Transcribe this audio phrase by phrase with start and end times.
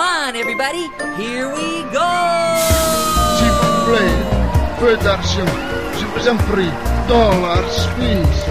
[0.00, 0.88] Come on, everybody.
[1.18, 2.10] Here we go.
[3.36, 4.16] S'il vous plaît,
[4.78, 5.52] peu d'argent.
[5.98, 6.72] Je vous en prie.
[7.06, 8.44] Dollars, please.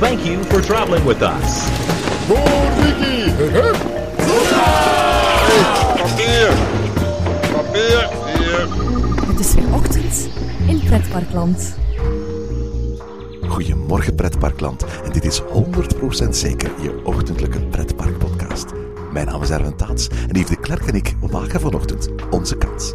[0.00, 1.68] Thank you for traveling with us.
[2.26, 3.28] Papier!
[7.52, 8.08] Papier!
[8.26, 8.66] Hier!
[9.26, 10.28] Het is weer ochtend
[10.68, 11.76] in Pretparkland.
[13.48, 18.87] Goedemorgen pretparkland en dit is 100% zeker je ochtendelijke pretparkpodcast.
[19.12, 22.94] Mijn naam is Erwin Taats en Yves de Klerk en ik maken vanochtend onze kans.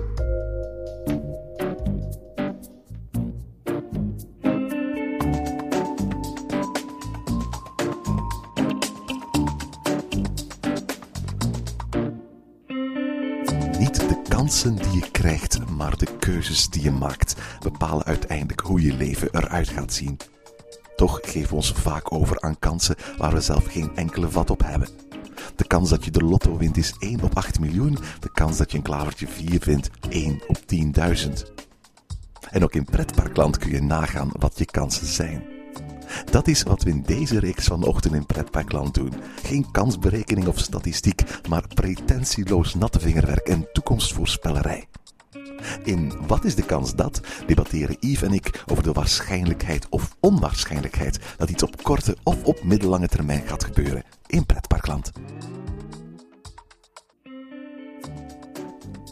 [13.79, 18.81] Niet de kansen die je krijgt, maar de keuzes die je maakt bepalen uiteindelijk hoe
[18.81, 20.17] je leven eruit gaat zien.
[20.95, 24.63] Toch geven we ons vaak over aan kansen waar we zelf geen enkele vat op
[24.63, 25.02] hebben.
[25.55, 28.71] De kans dat je de lotto wint is 1 op 8 miljoen, de kans dat
[28.71, 31.29] je een klavertje 4 vindt 1 op 10.000.
[32.49, 35.53] En ook in pretparkland kun je nagaan wat je kansen zijn.
[36.31, 39.13] Dat is wat we in deze reeks vanochtend in Pretparkland doen.
[39.43, 44.87] Geen kansberekening of statistiek, maar pretentieloos natte vingerwerk en toekomstvoorspellerij.
[45.83, 51.19] In Wat is de kans dat debatteren Yves en ik over de waarschijnlijkheid of onwaarschijnlijkheid
[51.37, 55.11] dat iets op korte of op middellange termijn gaat gebeuren in Pretparkland.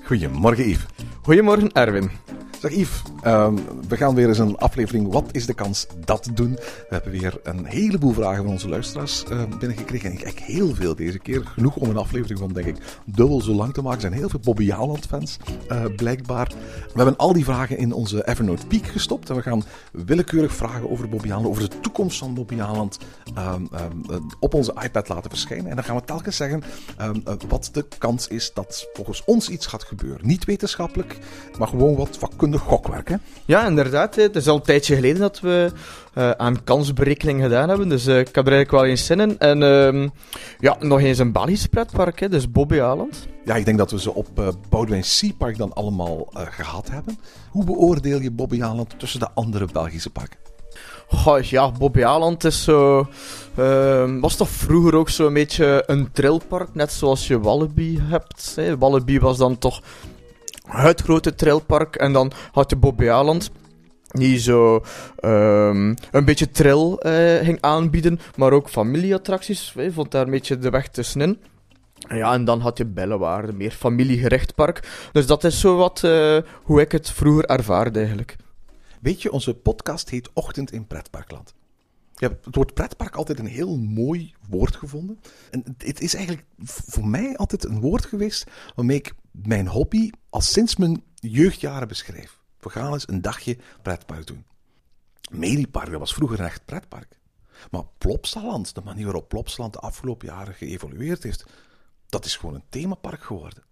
[0.04, 0.86] Goedemorgen Yves.
[1.22, 2.12] Goedemorgen, Erwin.
[2.60, 3.56] Zeg Yves, ehm,
[3.88, 6.52] we gaan weer eens een aflevering Wat is de kans dat doen.
[6.52, 10.12] We hebben weer een heleboel vragen van onze luisteraars ehm, binnengekregen.
[10.12, 11.42] En ik heel veel deze keer.
[11.46, 13.96] Genoeg om een aflevering van, denk ik, dubbel zo lang te maken.
[13.96, 14.72] Er zijn heel veel Bobby
[15.08, 16.48] fans, eh, blijkbaar.
[16.48, 19.30] We hebben al die vragen in onze Evernote Peak gestopt.
[19.30, 22.98] En we gaan willekeurig vragen over Bobby over de toekomst van Bobby Jaland,
[23.36, 23.86] ehm, eh,
[24.40, 25.70] op onze iPad laten verschijnen.
[25.70, 26.64] En dan gaan we telkens zeggen
[26.98, 27.10] eh,
[27.48, 30.28] wat de kans is dat volgens ons iets gaat gebeuren.
[30.28, 31.18] Niet wetenschappelijk,
[31.58, 33.11] maar gewoon wat vakkundig gokwerk.
[33.12, 33.18] Hè?
[33.46, 34.16] Ja, inderdaad.
[34.16, 35.72] Het is al een tijdje geleden dat we
[36.14, 37.90] eh, aan kansberekening gedaan hebben.
[37.90, 39.40] Dus eh, ik heb er eigenlijk wel eens zin in.
[39.40, 40.08] En ehm,
[40.60, 43.28] ja, nog eens een Belgisch pretpark, hè, dus Bobby Aland.
[43.46, 47.20] Ja, ik denk dat we ze op uh, Boudewijn Seapark dan allemaal eh, gehad hebben.
[47.50, 50.40] Hoe beoordeel je Bobby Aland tussen de andere Belgische parken?
[51.08, 53.08] Goh, ja, Bobby Aland is zo...
[53.56, 58.54] ehm, was toch vroeger ook zo'n beetje een trilpark, net zoals je Wallaby hebt.
[58.56, 58.78] Hè.
[58.78, 59.82] Wallaby was dan toch
[60.72, 61.96] het grote trilpark.
[61.96, 63.10] En dan had je Bobby
[64.12, 64.84] die zo
[65.20, 69.74] ehm, een beetje trill eh, ging aanbieden, maar ook familieattracties.
[69.76, 71.38] Je vond daar een beetje de weg tussenin.
[72.10, 75.10] Ja, en dan had je Bellewaarde, meer familiegericht park.
[75.12, 78.36] Dus dat is zo wat eh, hoe ik het vroeger ervaarde eigenlijk.
[79.02, 81.54] Weet je, onze podcast heet Ochtend in Pretparkland.
[82.16, 85.20] Je hebt het woord pretpark altijd een heel mooi woord gevonden.
[85.50, 90.42] En het is eigenlijk voor mij altijd een woord geweest waarmee ik mijn hobby al
[90.42, 92.40] sinds mijn jeugdjaren beschrijf.
[92.60, 94.46] We gaan eens een dagje pretpark doen.
[95.32, 97.20] Mediepark, dat was vroeger een echt pretpark.
[97.72, 101.46] Maar Plopsaland, de manier waarop Plopsaland de afgelopen jaren geëvolueerd heeft,
[102.08, 103.64] dat is gewoon een themapark geworden.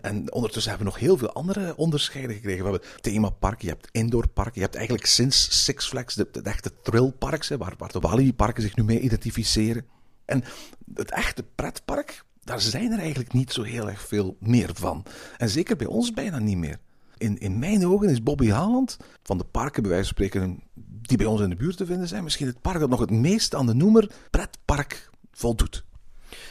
[0.00, 2.64] En ondertussen hebben we nog heel veel andere onderscheiden gekregen.
[2.64, 4.54] We hebben themaparken, je hebt indoorparken.
[4.54, 8.62] Je hebt eigenlijk sinds Six Flags de, de echte thrillparks, hè, waar, waar de Walibi-parken
[8.62, 9.86] zich nu mee identificeren.
[10.24, 10.44] En
[10.94, 15.04] het echte pretpark, daar zijn er eigenlijk niet zo heel erg veel meer van.
[15.36, 16.78] En zeker bij ons bijna niet meer.
[17.16, 21.16] In, in mijn ogen is Bobby Haaland, van de parken bij wijze van spreken, die
[21.16, 23.54] bij ons in de buurt te vinden zijn, misschien het park dat nog het meest
[23.54, 25.84] aan de noemer pretpark voldoet.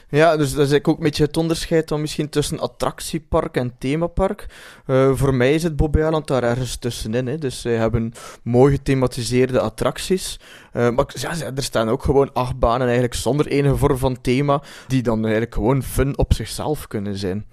[0.10, 4.46] Ja, dus dat is ook een beetje het onderscheid dan misschien tussen attractiepark en themapark.
[4.86, 7.28] Eh, voor mij is het Bobby Island daar ergens tussenin.
[7.28, 7.38] Hè.
[7.38, 8.14] Dus zij hebben
[8.44, 10.40] mooi gethematiseerde attracties.
[10.72, 14.62] Eh, maar ja, er staan ook gewoon acht banen eigenlijk zonder enige vorm van thema,
[14.88, 17.46] die dan eigenlijk gewoon fun op zichzelf kunnen zijn.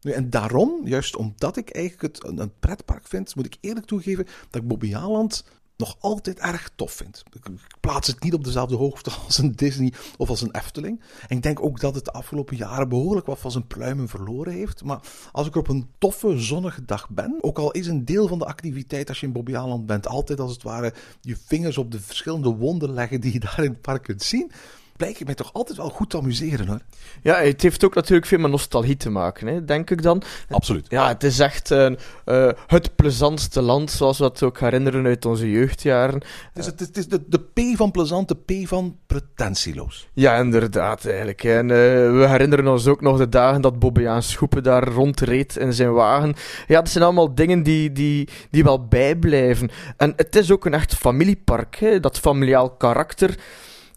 [0.00, 4.62] En daarom, juist omdat ik eigenlijk het een, pretpark vind, moet ik eerlijk toegeven dat
[4.62, 5.44] ik Bobby Haaland
[5.78, 7.22] nog altijd erg tof vind.
[7.32, 7.42] Ik
[7.80, 11.00] plaats het niet op dezelfde hoogte als een Disney of als een Efteling.
[11.28, 14.52] En ik denk ook dat het de afgelopen jaren behoorlijk wat van zijn pluimen verloren
[14.52, 14.84] heeft.
[14.84, 15.00] Maar
[15.32, 18.38] als ik er op een toffe, zonnige dag ben, ook al is een deel van
[18.38, 21.90] de activiteit als je in Bobby Haaland bent altijd als het ware je vingers op
[21.90, 24.50] de verschillende wonden leggen die je daar in het park kunt zien,
[24.98, 26.80] blijkt ik mij toch altijd wel goed te amuseren hoor.
[27.22, 30.22] Ja, het heeft ook natuurlijk veel met nostalgie te maken, hè, denk ik dan.
[30.50, 30.86] Absoluut.
[30.88, 31.86] Ja, het is echt eh,
[32.24, 36.14] eh, het plezantste land, zoals we dat ook herinneren uit onze jeugdjaren.
[36.52, 40.08] Het is, het, is- het is de, de P van plezant, de P van pretentieloos.
[40.12, 41.44] Ja, inderdaad, eigenlijk.
[41.44, 41.76] En eh,
[42.18, 46.34] we herinneren ons ook nog de dagen dat Bobbejaан Schoepen daar rondreed in zijn wagen.
[46.66, 49.70] Ja, dat zijn allemaal dingen die, die, die wel bijblijven.
[49.96, 52.00] En het is ook een echt familiepark, hè.
[52.00, 53.38] dat familiaal karakter.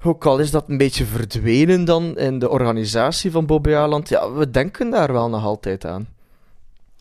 [0.03, 4.49] Ook al is dat een beetje verdwenen dan in de organisatie van Bobbejaanland, ja, we
[4.49, 6.07] denken daar wel nog altijd aan.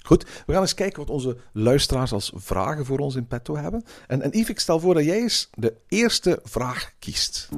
[0.03, 3.85] Goed, we gaan eens kijken wat onze luisteraars als vragen voor ons in petto hebben.
[4.07, 7.49] En, en Yves, ik stel voor dat jij eens de eerste vraag kiest.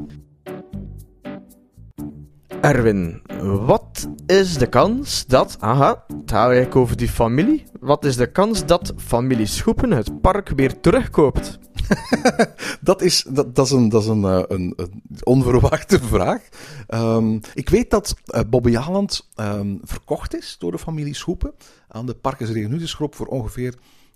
[2.60, 8.16] Erwin, wat is de kans dat, aha, het gaat eigenlijk over die familie, wat is
[8.16, 11.58] de kans dat familie Schoepen het park weer terugkoopt?
[12.80, 16.48] Dat is, dat, dat is, een, dat is een, eh, een, een onverwachte vraag.
[16.86, 21.52] Ehm, ik weet dat uh, Bobbejaanland ehm, verkocht is door de familie Schoepen
[21.88, 23.74] aan de Parkes Reunides voor ongeveer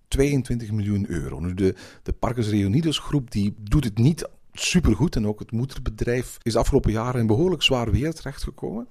[0.09, 1.41] 22 miljoen euro.
[1.41, 6.53] Nu, de, de Parkes groep die doet het niet supergoed en ook het moederbedrijf is
[6.53, 8.89] de afgelopen jaren in behoorlijk zwaar weer terechtgekomen.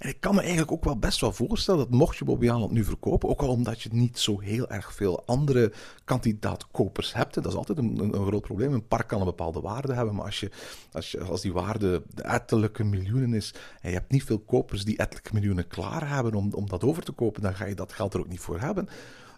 [0.00, 2.84] En ik kan me eigenlijk ook wel best wel voorstellen dat mocht je Bobbejaanland nu
[2.84, 5.72] verkopen, ook al omdat je niet zo heel erg veel andere
[6.04, 8.72] kandidaatkopers hebt, dat is altijd een, een, groot probleem.
[8.72, 10.50] Een park kan een bepaalde waarde hebben, maar als, je,
[10.92, 14.84] als, je, als die waarde de ettelijke miljoenen is en je hebt niet veel kopers
[14.84, 17.92] die ettelijke miljoenen klaar hebben om, om dat over te kopen, dan ga je dat
[17.92, 18.84] geld er ook niet voor hebben.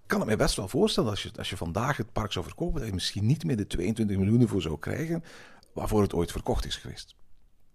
[0.03, 2.79] Ik kan me best wel voorstellen als je, als je vandaag het park zou verkopen,
[2.79, 5.25] dat je misschien niet meer de 22 miljoen voor zou krijgen
[5.73, 7.15] waarvoor het ooit verkocht is geweest.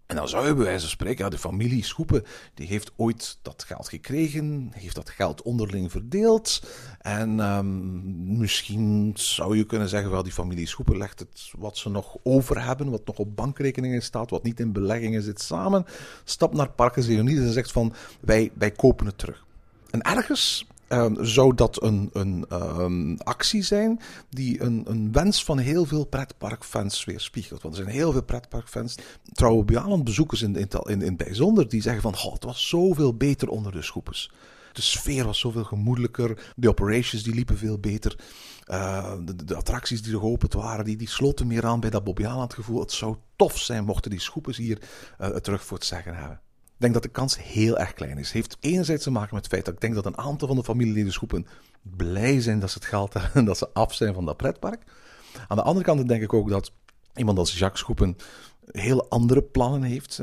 [0.08, 2.24] En dan zou je bij wijze van spreken, ja, de familie Schoepen,
[2.54, 6.62] die heeft ooit dat geld gekregen, heeft dat geld onderling verdeeld.
[7.00, 11.90] En um, misschien zou je kunnen zeggen, wel, die familie Schoepen legt het wat ze
[11.90, 15.86] nog over hebben, wat nog op bankrekeningen staat, wat niet in beleggingen zit samen,
[16.24, 19.46] stapt naar Parkes Reunides en zegt van, wij, wij kopen het terug.
[19.90, 24.00] En ergens Um, zou dat een, een um, actie zijn
[24.30, 27.62] die een, een wens van heel veel pretparkfans weerspiegelt.
[27.62, 28.96] Want er zijn heel veel pretparkfans,
[29.32, 33.50] trouwe Bialand bezoekers in, in, in, in bijzonder, die zeggen van het was zoveel beter
[33.50, 34.32] onder de schoepers.
[34.74, 38.16] De sfeer was zoveel gemoedelijker, de operations die liepen veel beter.
[38.68, 39.14] Uh,
[39.46, 42.80] de, attracties die er geopend waren, die, die sloten meer aan bij dat Bobbejaanland gevoel.
[42.80, 46.42] Het zou tof zijn mochten die schoepers hier uh, het terug voor het zeggen hebben.
[46.78, 48.26] Ik denk dat de kans heel erg klein is.
[48.26, 50.58] Het heeft enerzijds te maken met het feit dat ik denk dat een aantal van
[50.58, 51.48] de familieledengroepen
[51.82, 54.84] blij zijn dat ze het geld hebben en dat ze af zijn van dat pretpark.
[55.48, 56.72] Aan de andere kant denk ik ook dat
[57.16, 58.18] iemand als Jacques Schoepen
[58.72, 60.18] heel andere plannen heeft.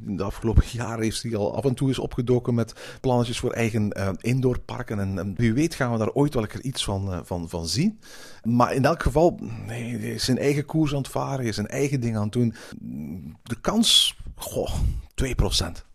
[0.00, 3.98] De afgelopen jaren heeft hij al af en toe eens opgedoken met plannetjes voor eigen
[3.98, 4.98] uh, indoorparken.
[4.98, 8.00] En, wie weet gaan we daar ooit wel een iets van, uh, van, van zien.
[8.42, 12.00] Maar in elk geval, nee, is zijn eigen koers aan het varen, is zijn eigen
[12.00, 12.54] ding aan het doen.
[13.42, 14.74] De kans, goh,
[15.14, 15.87] 2%.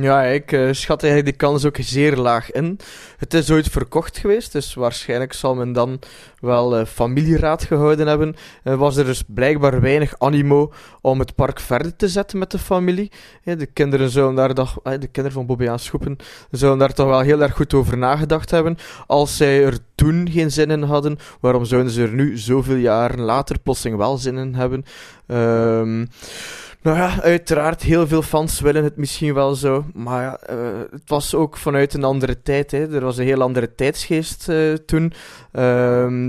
[0.00, 2.78] Ja, ik uh, schat eigenlijk de kans ook zeer laag in.
[3.18, 5.98] Het is ooit verkocht geweest, dus waarschijnlijk zal men dan
[6.40, 8.36] wel uh, familieraad gehouden hebben.
[8.64, 12.58] Uh, was er dus blijkbaar weinig animo om het park verder te zetten met de
[12.58, 13.12] familie.
[13.44, 16.16] de kinderen zouden daar toch, de kinderen van Bobby Aanschoepen
[16.50, 18.76] zouden daar toch wel heel erg goed over nagedacht hebben.
[19.06, 23.20] Als zij er toen geen zin in hadden, waarom zouden ze er nu zoveel jaren
[23.20, 24.84] later plotseling wel zin in hebben?
[25.26, 26.04] Ehm
[26.84, 29.84] nou ja, uiteraard, heel veel fans willen het misschien wel zo.
[29.94, 30.56] Maar uh,
[30.90, 32.70] het was ook vanuit een andere tijd.
[32.70, 32.94] Hè.
[32.94, 35.04] Er was een heel andere tijdsgeest uh, toen.
[35.04, 35.62] Uh,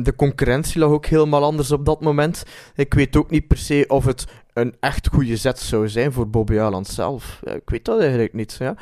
[0.04, 2.44] de concurrentie lag ook helemaal anders op dat moment.
[2.76, 4.26] Ik weet ook niet per se of het
[4.56, 7.40] een echt goede zet zou zijn voor Bobby Aland zelf.
[7.44, 8.58] Ja, ik weet dat eigenlijk niet.
[8.60, 8.76] Ja.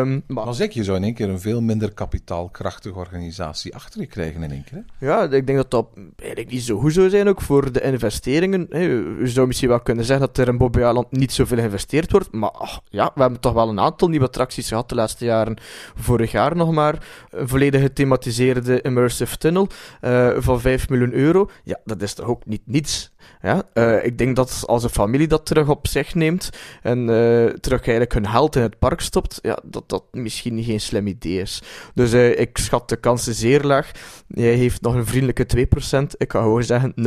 [0.00, 4.00] Um, maar als ik, je zou in één keer een veel minder kapitaalkrachtige organisatie achter
[4.00, 4.84] je krijgen in één keer.
[4.98, 5.06] Hè?
[5.06, 5.86] Ja, ik denk dat dat
[6.16, 8.66] eigenlijk niet zo goed zou zijn ook voor de investeringen.
[8.70, 12.32] Je zou misschien wel kunnen zeggen dat er in Bobby Aland niet zoveel geïnvesteerd wordt,
[12.32, 15.56] maar ach, ja, we hebben toch wel een aantal nieuwe attracties gehad de laatste jaren.
[15.94, 19.68] Vorig jaar nog maar een volledig gethematiseerde immersive tunnel
[20.00, 21.50] uh, van 5 miljoen euro.
[21.64, 23.10] Ja, dat is toch ook niet niets.
[23.42, 26.50] Ja, uh, ik denk dat als een familie dat terug op zich neemt
[26.82, 30.80] en uh, terug eigenlijk hun held in het park stopt, ja, dat dat misschien geen
[30.80, 31.62] slim idee is.
[31.94, 33.90] Dus uh, ik schat de kansen zeer laag.
[34.26, 37.00] Jij heeft nog een vriendelijke 2%, ik kan gewoon zeggen 0%.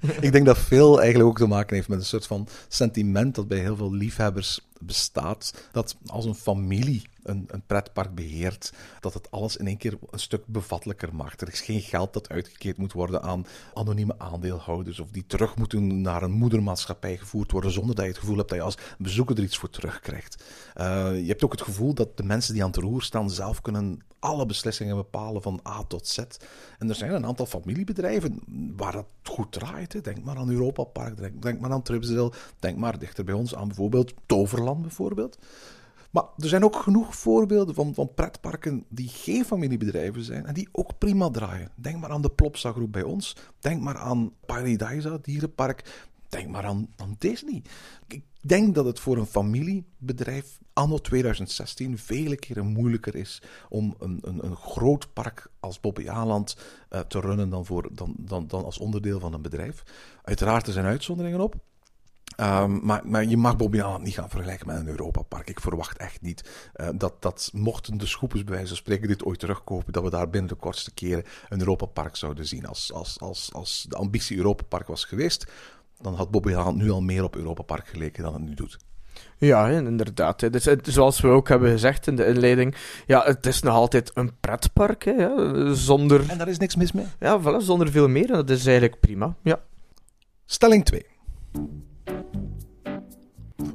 [0.20, 3.48] ik denk dat veel eigenlijk ook te maken heeft met een soort van sentiment dat
[3.48, 5.68] bij heel veel liefhebbers bestaat.
[5.72, 10.18] Dat als een familie een, een pretpark beheert, dat het alles in één keer een
[10.18, 11.40] stuk bevattelijker maakt.
[11.40, 16.00] Er is geen geld dat uitgekeerd moet worden aan anonieme aandeelhouders of die terug moeten
[16.00, 19.36] naar een moedermaatschappij gevoerd worden zonder dat je het gevoel hebt dat je als bezoeker
[19.36, 20.44] er iets voor terugkrijgt.
[20.76, 20.84] Uh,
[21.20, 24.02] je hebt ook het gevoel dat de mensen die aan het roer staan zelf kunnen
[24.22, 26.18] alle beslissingen bepalen van A tot Z.
[26.78, 28.40] En er zijn een aantal familiebedrijven
[28.76, 30.04] waar dat goed draait.
[30.04, 33.54] Denk maar aan Europa Park, denk, denk maar aan Tripsdale, denk maar dichter bij ons
[33.54, 35.38] aan bijvoorbeeld Toverland bijvoorbeeld.
[36.12, 40.68] Maar er zijn ook genoeg voorbeelden van, van pretparken die geen familiebedrijven zijn en die
[40.72, 41.70] ook prima draaien.
[41.74, 43.36] Denk maar aan de Plopsa groep bij ons.
[43.58, 46.08] Denk maar aan Paradisa Dierenpark.
[46.28, 46.88] Denk maar aan,
[47.18, 47.62] Disney.
[48.08, 54.18] Ik denk dat het voor een familiebedrijf anno 2016 vele keren moeilijker is om een,
[54.22, 56.56] een, een groot park als Bobbejaanland
[56.90, 59.82] uh, te runnen dan, voor, dan, dan, dan als onderdeel van een bedrijf.
[60.22, 61.54] Uiteraard, er zijn uitzonderingen op.
[62.36, 65.48] Ehm, maar, maar je mag Bobby Aland niet gaan vergelijken met een Europapark.
[65.48, 69.24] Ik verwacht echt niet eh, dat, dat mochten de schoepers bij wijze van spreken dit
[69.24, 72.66] ooit terugkopen, dat we daar binnen de kortste keren een Europapark zouden zien.
[72.66, 75.46] Als, als, als, als de ambitie Europapark was geweest,
[76.00, 78.76] dan had Bobby Aland nu al meer op Europapark geleken dan het nu doet.
[79.38, 80.40] Ja, inderdaad.
[80.40, 80.50] hè.
[80.50, 82.74] Dus, het- zoals we ook hebben gezegd in de inleiding,
[83.06, 87.06] ja, het is nog altijd een pretpark, hè, zonder, En daar is niks mis mee.
[87.20, 88.26] ja, voilà, zonder veel meer.
[88.30, 89.36] En dat is eigenlijk prima.
[89.42, 89.60] Ja.
[90.46, 91.06] Stelling 2.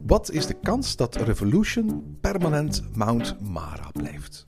[0.07, 4.43] Wat is de kans dat Revolution permanent Mount Mara blijft?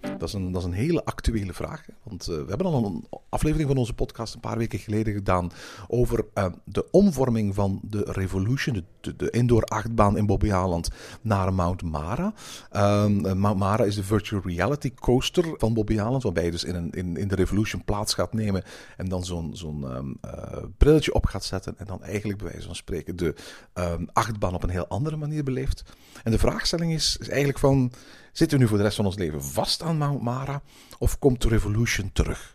[0.00, 1.86] Dat is een, dat is een hele actuele vraag.
[2.02, 5.50] Want eh, we hebben al een aflevering van onze podcast een paar weken geleden gedaan
[5.88, 11.82] over eh, de omvorming van de Revolution, de, de, indoor achtbaan in Bobbejaanland, naar Mount
[11.82, 12.32] Mara.
[12.70, 16.90] Ehm, eh, Mount Mara is de virtual reality coaster van Bobbejaanland, waarbij je dus in,
[16.90, 18.62] in, in de Revolution plaats gaat nemen
[18.96, 22.66] en dan zo'n zo'n ehm, eh, brilletje op gaat zetten en dan eigenlijk bij wijze
[22.66, 23.34] van spreken de
[23.72, 25.84] ehm, achtbaan op een heel andere manier beleeft.
[26.22, 27.92] En de vraagstelling is, is eigenlijk van,
[28.32, 30.62] zitten we nu voor de rest van ons leven vast aan Mount Mara
[30.98, 32.53] of komt de Revolution terug?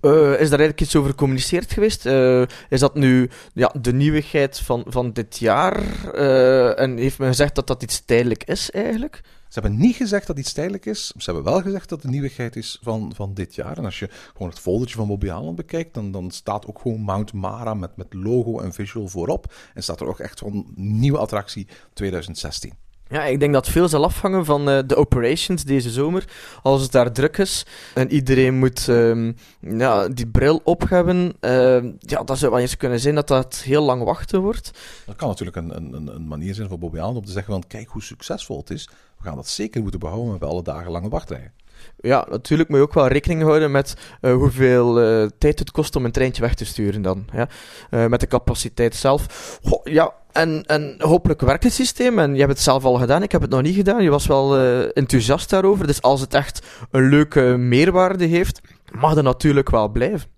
[0.00, 2.06] Eh, is daar eigenlijk iets over gecommuniceerd geweest?
[2.06, 6.04] Eh, is dat nu ja, de nieuwigheid van, van dit jaar?
[6.14, 9.20] Eh, en heeft men gezegd dat dat iets tijdelijk is eigenlijk?
[9.48, 11.06] Ze hebben niet gezegd dat iets tijdelijk is.
[11.06, 13.78] Ze hebben wel gezegd dat de nieuwigheid is van, van dit jaar.
[13.78, 17.32] En als je gewoon het foldertje van Bobby bekijkt, dan, dan staat ook gewoon Mount
[17.32, 19.52] Mara met, met logo en visual voorop.
[19.74, 22.72] En staat er ook echt van nieuwe attractie 2016.
[23.10, 26.24] Ja, ik denk dat veel zal afhangen van eh, de operations deze zomer.
[26.62, 31.90] Als het daar druk is en iedereen moet ehm, ja, die bril op hebben, ehm,
[31.98, 34.70] ja, dat zou wel eens kunnen zijn dat dat heel lang wachten wordt.
[35.06, 37.64] Dat kan natuurlijk een, een, een- manier zijn voor Bobby Allen om te zeggen van
[37.66, 38.88] kijk hoe succesvol het is.
[39.18, 41.52] We gaan dat zeker moeten behouden met alle dagenlange wachtrijen.
[41.98, 45.96] Ja, natuurlijk moet je ook wel rekening houden met eh, hoeveel eh, tijd het kost
[45.96, 47.24] om een treintje weg te sturen dan.
[47.32, 47.48] Ja?
[47.90, 49.58] Eh, met de capaciteit zelf.
[49.62, 52.18] Goh, ja, en, en hopelijk werkt het systeem.
[52.18, 54.02] En je hebt het zelf al gedaan, ik heb het nog niet gedaan.
[54.02, 54.58] Je was wel
[54.92, 55.86] enthousiast daarover.
[55.86, 58.60] Dus als het echt een leuke meerwaarde heeft,
[58.92, 60.28] mag dat natuurlijk wel blijven.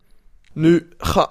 [0.53, 1.31] Nu, ga,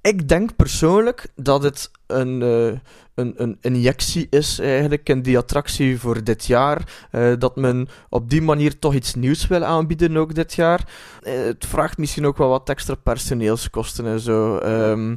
[0.00, 2.78] ik denk persoonlijk dat het een, eh,
[3.14, 7.08] een, een injectie is eigenlijk in die attractie voor dit jaar.
[7.10, 10.88] Eh, dat men op die manier toch iets nieuws wil aanbieden ook dit jaar.
[11.22, 14.58] Eh, het vraagt misschien ook wel wat extra personeelskosten en zo.
[14.58, 15.16] Ehm,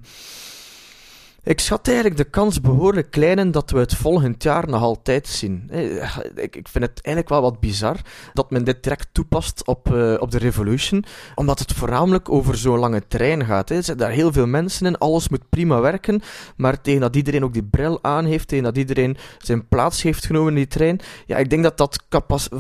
[1.48, 5.28] ik schat eigenlijk de kans behoorlijk klein in dat we het volgend jaar nog altijd
[5.28, 5.68] zien.
[5.70, 7.96] Eh, Ik, ik vind het eigenlijk wel wat bizar
[8.34, 12.80] dat men dit direct toepast op, eh, op de Revolution, omdat het voornamelijk over zo'n
[12.80, 13.70] lange trein gaat.
[13.70, 13.76] hè.
[13.76, 16.22] Er zitten daar heel veel mensen in, alles moet prima werken,
[16.56, 20.26] maar tegen dat iedereen ook die bril aan heeft, tegen dat iedereen zijn plaats heeft
[20.26, 22.04] genomen in die trein, ja, ik denk dat dat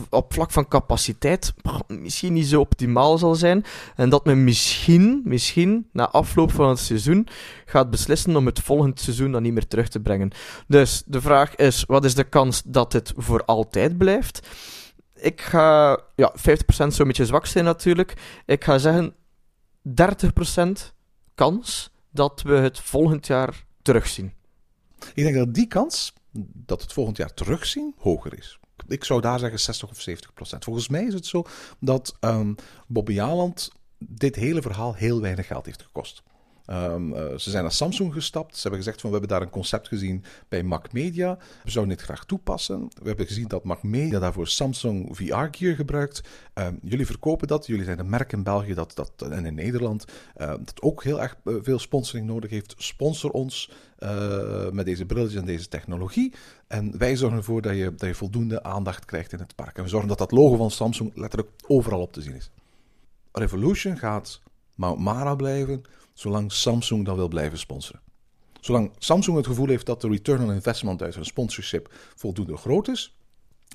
[0.09, 1.53] op vlak van capaciteit
[1.87, 3.65] misschien niet zo optimaal zal zijn,
[3.95, 7.27] en dat men misschien, misschien, na afloop van het seizoen,
[7.65, 10.31] gaat beslissen om het volgend seizoen dan niet meer terug te brengen.
[10.67, 14.47] Dus de vraag is, wat is de kans dat het voor altijd blijft?
[15.15, 18.13] Ik ga, ja, 50% zou een beetje zwak zijn natuurlijk.
[18.45, 19.13] Ik ga zeggen
[19.83, 20.71] 30%
[21.35, 24.33] kans dat we het volgend jaar terugzien.
[25.13, 26.13] Ik denk dat die kans
[26.53, 28.59] dat het volgend jaar terugzien hoger is.
[28.87, 30.63] Ik zou daar zeggen 60 of 70 procent.
[30.63, 31.43] Volgens mij is het zo
[31.79, 32.53] dat ehm
[32.87, 36.23] Bobby Aland dit hele verhaal heel weinig geld heeft gekost.
[36.67, 38.55] Ehm, eh, ze zijn naar Samsung gestapt.
[38.55, 41.37] Ze hebben gezegd van we hebben daar een concept gezien bij Mac Media.
[41.63, 42.87] We zouden dit graag toepassen.
[43.01, 46.21] We hebben gezien dat Mac Media daarvoor Samsung VR Gear gebruikt.
[46.53, 47.67] Ehm, jullie verkopen dat.
[47.67, 50.05] Jullie zijn een merk in België dat, dat, en in Nederland
[50.35, 52.75] eh, dat ook heel erg eh, veel sponsoring nodig heeft.
[52.77, 56.33] Sponsor ons eh, met deze brilletjes en deze technologie.
[56.67, 59.77] En wij zorgen ervoor dat je, dat je voldoende aandacht krijgt in het park.
[59.77, 62.51] En we zorgen dat dat logo van Samsung letterlijk overal op te zien is.
[63.31, 64.41] Revolution gaat
[64.75, 65.81] Mount Mara blijven,
[66.19, 68.01] zolang Samsung dat wil blijven sponsoren.
[68.59, 72.87] Zolang Samsung het gevoel heeft dat de return on investment uit hun sponsorship voldoende groot
[72.87, 73.17] is,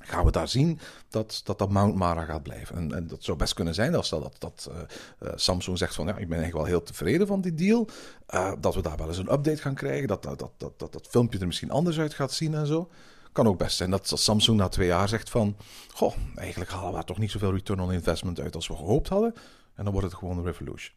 [0.01, 2.75] gaan we daar zien dat dat, dat Mount Mara gaat blijven.
[2.75, 4.81] En, en dat zou best kunnen zijn als dat, dat, eh,
[5.27, 7.87] eh, Samsung zegt van ja, ik ben eigenlijk wel heel tevreden van die deal.
[8.25, 11.07] eh, dat we daar wel eens een update gaan krijgen, dat dat, dat, dat, dat,
[11.09, 12.89] filmpje er misschien anders uit gaat zien en zo.
[13.31, 15.55] Kan ook best zijn dat Samsung na twee jaar zegt van...
[15.93, 19.07] Goh, eigenlijk halen we daar toch niet zoveel return on investment uit als we gehoopt
[19.07, 19.33] hadden.
[19.75, 20.95] En dan wordt het gewoon een Revolution.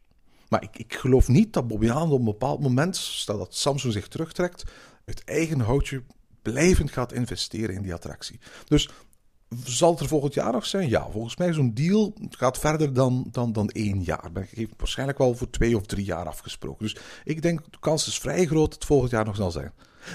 [0.49, 3.93] Maar ik, ik geloof niet dat Bobby Haan op een bepaald moment, stel dat Samsung
[3.93, 4.63] zich terugtrekt,
[5.05, 6.03] het eigen houtje
[6.41, 8.39] blijvend gaat investeren in die attractie.
[8.65, 8.89] Dus
[9.63, 10.89] zal het er volgend jaar nog zijn?
[10.89, 14.29] Ja, volgens mij zo'n deal gaat verder dan, dan, dan één jaar.
[14.31, 16.85] Ben ik waarschijnlijk wel voor twee of drie jaar afgesproken.
[16.85, 19.73] Dus ik denk de kans is vrij groot dat het volgend jaar nog zal zijn.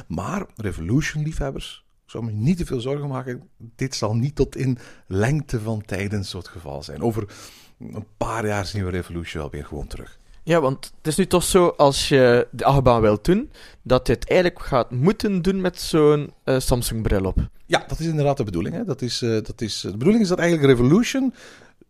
[0.09, 3.49] Maar Revolution-liefhebbers, zou me niet te veel zorgen maken.
[3.57, 7.03] Dit zal niet tot in lengte van tijden zo het geval zijn.
[7.03, 7.35] Over
[7.79, 10.19] een paar jaar zien we Revolution wel weer gewoon terug.
[10.45, 13.51] Ja, want het is nu toch zo, als je de achtbaan wilt doen,
[13.83, 17.49] dat je het eigenlijk gaat moeten doen met zo'n eh, Samsung-bril op.
[17.67, 18.75] Ja, dat is inderdaad de bedoeling.
[18.75, 18.85] Hè.
[18.85, 21.35] Dat is, eh, dat is, de bedoeling is dat eigenlijk Revolution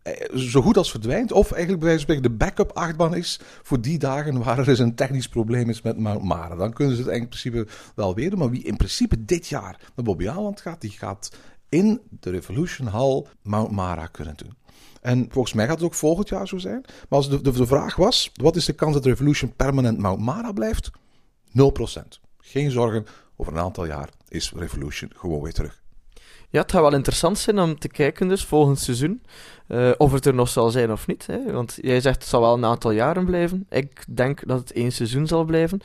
[0.01, 1.31] eh, zo goed als verdwijnt.
[1.31, 4.69] Of eigenlijk bij wijze van spreken de backup achtbaan is voor die dagen waar er
[4.69, 6.55] eens een technisch probleem is met Mount Mara.
[6.55, 8.39] Dan kunnen ze het in principe wel weer doen.
[8.39, 11.31] Maar wie in principe dit jaar naar Bobby Aland gaat, die gaat
[11.69, 14.53] in de Revolution Hall Mount Mara kunnen doen.
[15.03, 16.81] En volgens mij gaat het ook volgend jaar zo zijn.
[16.81, 20.19] Maar als de, de, de vraag was, wat is de kans dat Revolution permanent Mount
[20.19, 20.91] Mara blijft?
[21.47, 21.51] 0%.
[22.37, 23.05] Geen zorgen,
[23.35, 25.81] over een aantal jaar is Revolution gewoon weer terug.
[26.49, 29.23] Ja, het gaat wel interessant zijn om te kijken dus volgend seizoen.
[29.67, 31.25] eh, of het er nog zal zijn of niet.
[31.27, 31.51] Hè?
[31.51, 33.65] Want jij zegt het zal wel een aantal jaren blijven.
[33.69, 35.79] Ik denk dat het één seizoen zal blijven.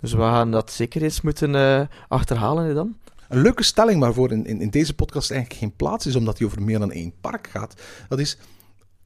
[0.00, 2.96] Dus we gaan dat zeker eens moeten eh, achterhalen hè, dan.
[3.28, 6.46] Een leuke stelling waarvoor in, in, in deze podcast eigenlijk geen plaats is, omdat die
[6.46, 7.74] over meer dan één park gaat.
[8.08, 8.38] Dat is,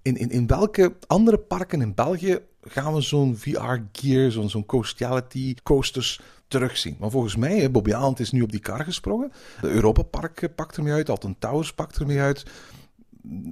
[0.03, 5.55] in, in, in welke andere parken in België gaan we zo'n VR-gear, zo'n zo'n coastality
[5.63, 6.97] coasters terugzien?
[6.99, 9.33] Maar volgens mij, Bobby Aland is nu op die kar gesprongen.
[9.61, 12.43] De Europa Park eh, pakt ermee uit, Alton Towers pakt ermee uit.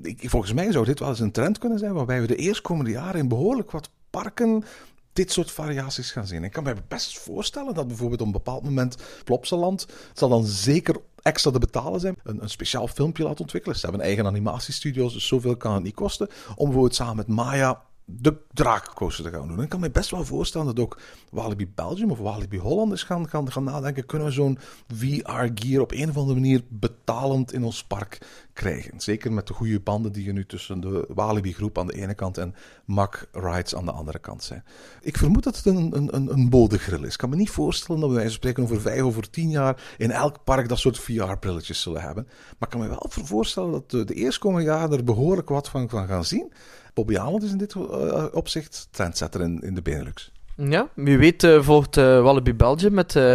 [0.02, 2.90] Ik, volgens mij zou dit wel eens een trend kunnen zijn, waarbij we de eerstkomende
[2.90, 4.64] jaren in behoorlijk wat parken
[5.12, 6.44] dit soort variaties gaan zien.
[6.44, 10.96] Ik kan me best voorstellen dat bijvoorbeeld op een bepaald moment Plopsaland, zal dan zeker
[11.26, 13.76] extra te betalen zijn, een, een speciaal filmpje laten ontwikkelen.
[13.76, 16.28] Ze hebben een eigen animatiestudios, dus zoveel kan het niet kosten.
[16.48, 19.56] Om bijvoorbeeld samen met Maya de drakencoaster te gaan doen.
[19.56, 23.02] En ik kan me best wel voorstellen dat ook Walibi Belgium of Walibi Holland eens
[23.02, 24.06] gaan, gaan, gaan nadenken.
[24.06, 24.58] Kunnen we zo'n
[24.94, 28.18] VR-gear op een of andere manier betalend in ons park
[28.52, 29.00] krijgen?
[29.00, 32.14] Zeker met de goede banden die er nu tussen de Walibi groep aan de ene
[32.14, 34.64] kant en Mack Rides aan de andere kant zijn.
[35.00, 37.12] Ik vermoed dat het een, een, een, is.
[37.12, 40.44] Ik kan me niet voorstellen dat van spreken over vijf over tien jaar in elk
[40.44, 42.24] park dat soort VR-brilletjes zullen hebben.
[42.24, 45.88] Maar ik kan me wel voorstellen dat de, de eerstkomende jaren er behoorlijk wat van,
[45.88, 46.52] van gaan zien.
[46.96, 50.32] Bobby Aland is in dit uh, opzicht trendsetter in, in de Benelux.
[50.56, 53.34] Ja, wie weet uh, volgt uh, Wallaby Belgium met, uh,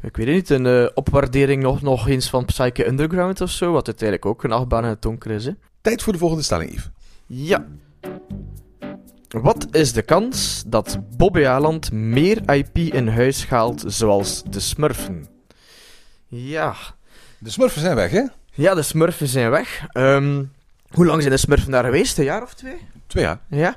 [0.00, 3.86] ik weet het niet, een opwaardering nog, nog eens van Psyche Underground of zo, wat
[3.86, 5.44] uiteindelijk ook een achtbaan in het donker is.
[5.44, 5.52] Hè?
[5.80, 6.90] Tijd voor de volgende stelling, Yves.
[7.26, 7.66] Ja.
[9.28, 15.26] Wat is de kans dat Bobby Aland meer IP in huis haalt zoals de Smurfen?
[16.26, 16.74] Ja.
[17.38, 18.24] De Smurfen zijn weg, hè?
[18.52, 19.86] Ja, de Smurfen zijn weg.
[19.92, 20.50] Um,
[20.92, 22.18] hoe lang zijn de Smurfen daar geweest?
[22.18, 22.76] Een jaar of twee?
[23.12, 23.40] Twee jaar.
[23.48, 23.76] Ja.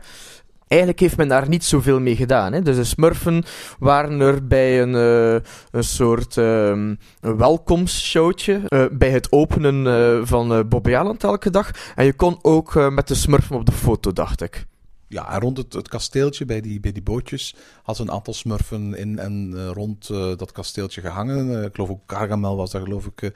[0.67, 2.53] Eigenlijk heeft men daar niet zoveel mee gedaan.
[2.53, 2.61] Hè.
[2.61, 3.43] Dus de Smurfen
[3.79, 8.61] waren er bij een, uh, een soort uh, welkomstshowtje.
[8.69, 11.71] Uh, bij het openen uh, van Bobby Aland elke dag.
[11.95, 14.65] En je kon ook met de Smurfen op de foto, dacht ik.
[15.07, 18.33] Ja, en rond het, het, kasteeltje, bij die, bij die bootjes, had ze een aantal
[18.33, 21.49] smurfen in en uh, rond uh, dat kasteeltje gehangen.
[21.49, 23.31] Uh, ik geloof ook Gargamel was daar geloof ik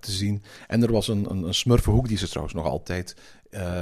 [0.00, 0.42] te zien.
[0.66, 3.16] En er was een, een, een smurfenhoek, die ze trouwens nog altijd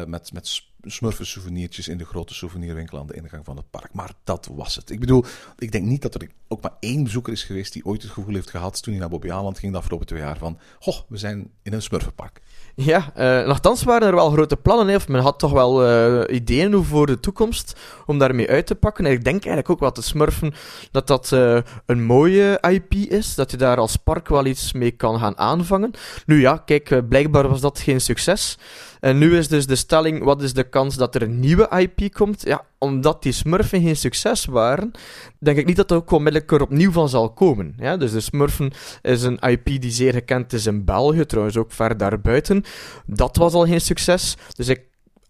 [0.06, 0.46] met, met
[0.86, 3.92] smurfen souvenirtjes in de grote souvenirwinkel aan de ingang van het park.
[3.92, 4.90] Maar dat was het.
[4.90, 5.24] Ik bedoel,
[5.58, 8.34] ik denk niet dat er ook maar één bezoeker is geweest die ooit het gevoel
[8.34, 11.16] heeft gehad toen hij naar Bobby Aland ging de afgelopen twee jaar van, goh, we
[11.16, 12.40] zijn in een smurfenpark.
[12.76, 14.88] Ja, uh, nogthans waren er wel grote plannen.
[14.88, 18.74] Hè, of men had toch wel uh, ideeën voor de toekomst om daarmee uit te
[18.74, 19.06] pakken.
[19.06, 20.54] En ik denk eigenlijk ook wel de Smurfen
[20.90, 23.34] dat dat uh, een mooie IP is.
[23.34, 25.90] Dat je daar als park wel iets mee kan gaan aanvangen.
[26.26, 28.58] Nu ja, kijk, blijkbaar was dat geen succes.
[29.00, 32.12] En nu is dus de stelling, wat is de kans dat er een nieuwe IP
[32.12, 32.42] komt?
[32.42, 34.90] Ja, omdat die Smurfen geen succes waren,
[35.38, 37.74] denk ik niet dat er ook onmiddellijk er opnieuw van zal komen.
[37.78, 41.72] Ja, dus de Smurfen is een IP die zeer gekend is in België, trouwens ook
[41.72, 42.64] ver daarbuiten.
[43.06, 44.82] Dat was al geen succes, dus ik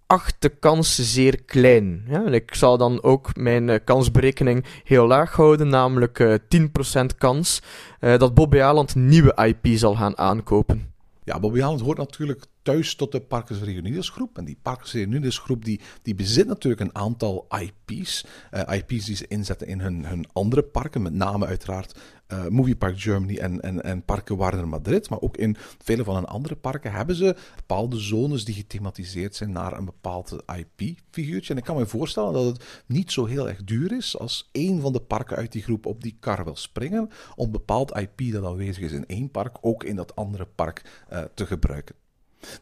[0.07, 2.05] acht de kans zeer klein.
[2.09, 7.05] Ja, en ik zal dan ook mijn uh, kansberekening heel laag houden, namelijk uh, 10%
[7.19, 7.63] kans
[8.01, 10.93] uh, dat Bobby Aland nieuwe IP zal gaan aankopen.
[11.25, 14.39] Ja, Bobby Aland hoort natuurlijk thuis tot de Parkers Reunidas groep.
[14.39, 18.25] En die Parkers Reunidas groep die, die bezit natuurlijk een aantal IP's.
[18.55, 21.03] Uh, IP's die ze inzetten in hun, hun andere parken.
[21.03, 21.99] Met name uiteraard
[22.29, 25.11] uh, Movie Park Germany en, en, en Parken Warner Madrid.
[25.11, 29.53] Maar ook in vele van hun andere parken hebben ze bepaalde zones die gethematiseerd zijn
[29.53, 31.53] naar een bepaald IP-figuurtje.
[31.53, 34.81] En ik kan me voorstellen dat het niet zo heel erg duur is als één
[34.81, 37.11] van de parken uit die groep op die kar wil springen.
[37.37, 41.23] Om bepaald IP dat aanwezig is in één park ook in dat andere park uh,
[41.35, 42.04] te gebruiken.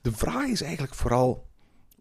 [0.02, 1.46] De vraag is eigenlijk vooral,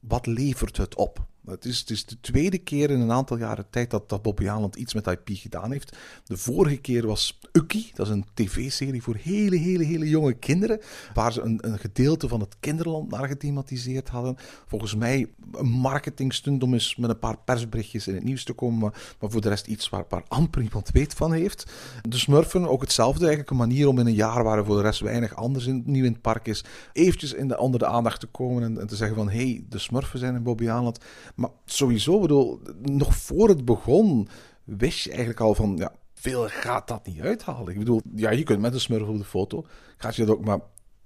[0.02, 1.26] wat levert het op?
[1.52, 4.50] Het is, het is de tweede keer in een aantal jaren tijd dat, dat Bobby
[4.50, 5.98] Aland iets met IP gedaan heeft.
[6.24, 10.80] De vorige keer was Ucky, dat is een tv-serie voor hele, hele, hele jonge kinderen.
[11.14, 14.36] Waar ze een, een gedeelte van het kinderland naar gethematiseerd hadden.
[14.68, 18.80] Volgens mij een marketingstunt om eens met een paar persberichtjes in het nieuws te komen.
[18.80, 21.72] Maar, voor de rest iets waar, waar amper iemand weet van heeft.
[22.02, 23.50] De Smurfen, ook hetzelfde eigenlijk.
[23.50, 26.06] Een manier om in een jaar waar er voor de rest weinig anders in, nieuw
[26.06, 26.64] in het park is.
[26.94, 29.30] Eventjes in de, onder de aandacht te komen en, te zeggen van...
[29.30, 31.00] Hé, hey, de Smurfen zijn in Bobby Aland.
[31.41, 34.27] Maar sowieso, bedoel, nog voor het begon,
[34.63, 37.73] wist je eigenlijk al van, ja, veel gaat dat niet uithalen.
[37.73, 39.65] Ik bedoel, ja, je kunt met een smurf op de foto,
[39.97, 40.60] gaat je dat ook maar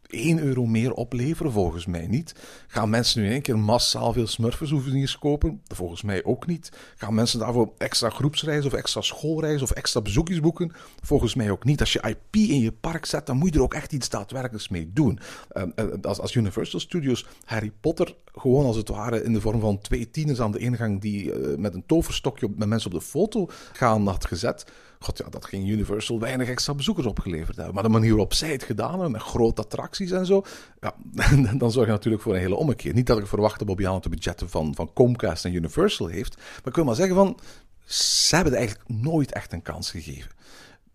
[0.07, 1.51] 1 euro meer opleveren?
[1.51, 2.35] Volgens mij niet.
[2.67, 5.61] Gaan mensen nu in één keer massaal veel smurfensouvenirs kopen?
[5.67, 6.71] Volgens mij ook niet.
[6.95, 10.71] Gaan mensen daarvoor extra groepsreizen of extra schoolreizen of extra bezoekjes boeken?
[11.01, 11.79] Volgens mij ook niet.
[11.79, 14.69] Als je IP in je park zet, dan moet je er ook echt iets daadwerkelijks
[14.69, 15.19] mee doen.
[15.53, 15.63] Uh,
[16.01, 20.11] als, als Universal Studios Harry Potter gewoon als het ware in de vorm van twee
[20.11, 24.07] tieners aan de ingang die uh, met een toverstokje met mensen op de foto gaan
[24.07, 24.65] had gezet
[25.05, 27.73] God, ja, dat ging Universal weinig extra bezoekers opgeleverd hebben.
[27.73, 30.43] Maar de manier waarop zij het gedaan hebben, met grote attracties en zo,
[30.81, 30.95] ja,
[31.57, 32.93] dan zorg je natuurlijk voor een hele ommekeer.
[32.93, 36.35] Niet dat ik verwacht dat Bobby Allen de budgetten van, van Comcast en Universal heeft,
[36.35, 37.39] maar ik wil maar zeggen van,
[37.85, 40.31] ze hebben het eigenlijk nooit echt een kans gegeven.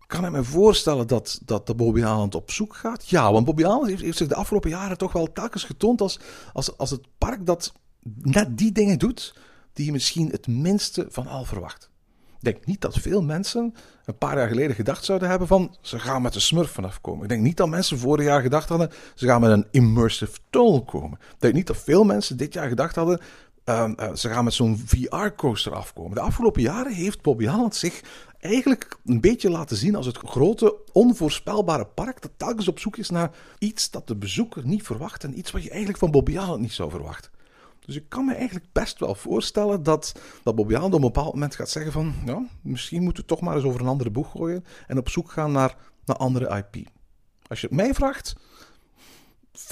[0.07, 3.09] Kan ik me voorstellen dat, dat de Bobby Aland op zoek gaat?
[3.09, 6.19] Ja, want Bobby Aland heeft, heeft, zich de afgelopen jaren toch wel telkens getoond als,
[6.53, 7.73] als, als het park dat
[8.21, 9.35] net die dingen doet
[9.73, 11.90] die je misschien het minste van al verwacht.
[12.41, 13.73] Ik denk niet dat veel mensen
[14.05, 17.23] een paar jaar geleden gedacht zouden hebben van ze gaan met de smurf vanaf komen.
[17.23, 20.83] Ik denk niet dat mensen vorig jaar gedacht hadden ze gaan met een immersive tunnel
[20.83, 21.19] komen.
[21.21, 23.19] Ik denk niet dat veel mensen dit jaar gedacht hadden
[23.65, 26.15] uh, uh, ze gaan met zo'n VR-coaster afkomen.
[26.15, 28.01] De afgelopen jaren heeft Bobby Holland zich
[28.39, 33.09] eigenlijk een beetje laten zien als het grote, onvoorspelbare park dat telkens op zoek is
[33.09, 36.61] naar iets dat de bezoeker niet verwacht en iets wat je eigenlijk van Bobby Holland
[36.61, 37.31] niet zou verwachten.
[37.85, 41.55] Dus ik kan me eigenlijk best wel voorstellen dat, dat Bobbiaan op een bepaald moment
[41.55, 42.13] gaat zeggen van...
[42.25, 45.31] Ja, misschien moeten we toch maar eens over een andere boeg gooien en op zoek
[45.31, 46.87] gaan naar, naar andere IP.
[47.47, 48.35] Als je het mij vraagt,
[49.53, 49.63] 40%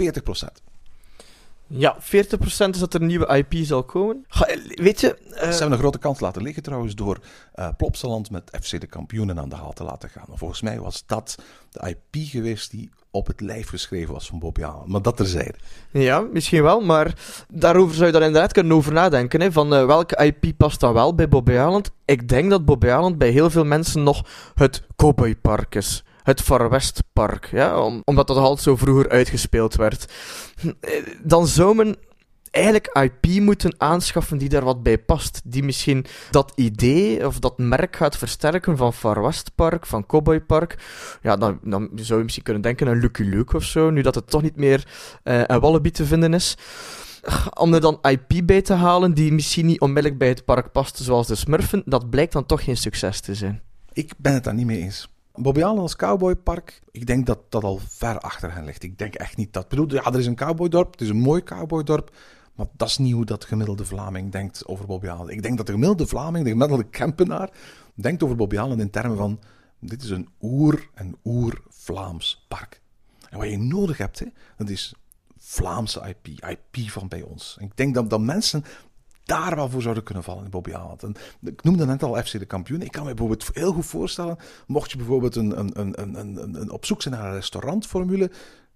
[1.68, 2.04] Ja, 40%
[2.48, 4.26] is dat er een nieuwe IP zal komen.
[4.28, 5.18] Ga, weet je...
[5.26, 5.34] Uh...
[5.36, 7.20] Ze hebben een grote kans laten liggen trouwens door
[7.56, 10.28] uh, Plopsaland met FC de kampioenen aan de haal te laten gaan.
[10.38, 11.36] volgens mij was dat
[11.70, 14.92] de IP geweest die op het lijf geschreven was van Bobby Allen.
[14.92, 15.56] Maar dat terzijde.
[15.92, 17.14] Ja, misschien wel, maar
[17.50, 19.42] daarover zou je daar inderdaad kunnen over nadenken.
[19.42, 21.84] Hè, van uh, welke IP past dan wel bij Bobby Allen?
[22.06, 26.04] Ik denk dat Bobby Allen bij heel veel mensen nog het cowboypark is.
[26.24, 30.14] Het Far West Park, ja, om, omdat dat altijd zo vroeger uitgespeeld werd.
[31.24, 31.98] Dan zou men
[32.52, 35.42] eigenlijk IP moeten aanschaffen die daar wat bij past.
[35.44, 40.40] Die misschien dat idee of dat merk gaat versterken van Far West Park, van Cowboy
[40.40, 40.78] Park.
[41.22, 44.16] Ja, dan, dan zou je misschien kunnen denken aan Lucky Luke of zo, nu dat
[44.16, 44.88] het toch niet meer
[45.24, 46.58] uh, een Wallaby te vinden is.
[47.54, 50.98] Om er dan IP bij te halen die misschien niet onmiddellijk bij het park past,
[50.98, 53.62] zoals de Smurfen, dat blijkt dan toch geen succes te zijn.
[53.94, 55.10] Ik ben het daar niet mee eens.
[55.34, 58.84] Bobby Allen als cowboypark, ik denk dat dat al ver achter hen ligt.
[58.84, 59.64] Ik denk echt niet dat.
[59.64, 62.12] Ik bedoel, ja, er is een cowboydorp, het is een mooi cowboydorp.
[62.60, 65.34] Maar dat is niet hoe dat gemiddelde Vlaming denkt over Bobby Allen.
[65.34, 67.50] Ik denk dat de gemiddelde Vlaming, de gemiddelde Kempenaar,
[67.94, 69.40] denkt over Bobby Allen in termen van:
[69.80, 72.82] dit is een oer- en oer-Vlaams park.
[73.30, 74.26] En wat je nodig hebt, hè,
[74.58, 74.94] dat is
[75.38, 77.58] Vlaamse IP, IP van bij ons.
[77.60, 78.64] ik denk dat, mensen
[79.24, 81.04] daar wel voor zouden kunnen vallen in Bobby Aland.
[81.04, 82.82] En ik noemde net al FC de kampioen.
[82.82, 86.72] Ik kan me bijvoorbeeld heel goed voorstellen, mocht je bijvoorbeeld een, een, een, een, een,
[86.72, 88.32] op zoek zijn naar een restaurantformule,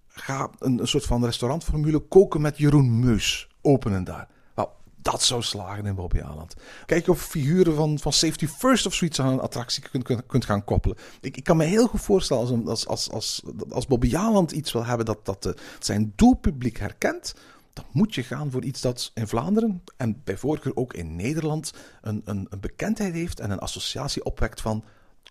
[0.08, 4.28] ga een soort van restaurantformule koken met Jeroen Meus openen daar.
[4.54, 6.54] Nou, dat zou slagen in Bobby Aland.
[6.86, 10.64] Kijk of figuren van, van Safety First of zoiets aan een attractie kunt, kunt, gaan
[10.64, 10.96] koppelen.
[11.20, 14.84] Ik, ik kan me heel goed voorstellen als, als, als, als, Bobby Aland iets wil
[14.84, 17.34] hebben dat, dat de, zijn doelpubliek herkent
[17.74, 21.72] dan moet je gaan voor iets dat in Vlaanderen en bij voorkeur ook in Nederland
[22.02, 24.84] een, een, een bekendheid heeft en een associatie opwekt van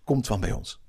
[0.04, 0.83] komt van bij ons.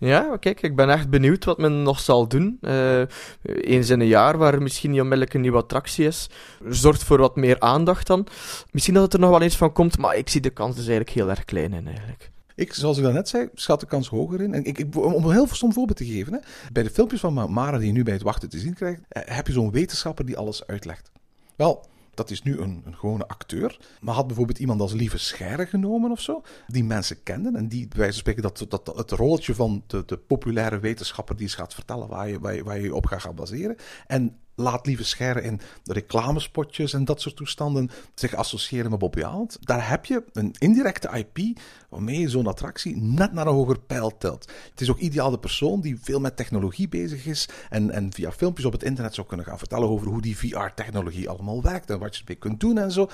[0.00, 2.58] Ja, kijk, ik ben echt benieuwd wat men nog zal doen.
[2.60, 3.02] Uh,
[3.42, 6.30] eens in een jaar, waar misschien niet onmiddellijk een nieuwe attractie is.
[6.68, 8.26] Zorgt voor wat meer aandacht dan.
[8.70, 10.86] Misschien dat het er nog wel eens van komt, maar ik zie de kans dus
[10.86, 12.30] eigenlijk heel erg klein in eigenlijk.
[12.54, 14.54] Ik, zoals ik net zei, schat de kans hoger in.
[14.54, 16.32] En ik, ik, om een heel stom voorbeeld te geven.
[16.32, 16.38] Hè.
[16.72, 19.22] Bij de filmpjes van Mara die je nu bij het wachten te zien krijgt, eh,
[19.36, 21.10] heb je zo'n wetenschapper die alles uitlegt.
[21.56, 21.86] Wel,
[22.20, 23.78] dat is nu een, een gewone acteur.
[24.00, 27.88] Maar had bijvoorbeeld iemand als Lieve Scherre genomen of zo, die mensen kenden en die
[27.88, 31.74] bij wijze spreken dat, dat, het rolletje van de, de populaire wetenschapper die eens gaat
[31.74, 33.76] vertellen waar je, waar je, waar je op gaat gaan baseren.
[34.06, 39.58] En laat lieve scheren in reclamespotjes en dat soort toestanden zich associëren met Bobby Aland.
[39.60, 44.16] Daar heb je een indirecte IP waarmee je zo'n attractie net naar een hoger pijl
[44.18, 44.50] telt.
[44.70, 48.32] Het is ook ideaal de persoon die veel met technologie bezig is en, en via
[48.32, 51.98] filmpjes op het internet zou kunnen gaan vertellen over hoe die VR-technologie allemaal werkt en
[51.98, 53.08] wat je ermee kunt doen en zo.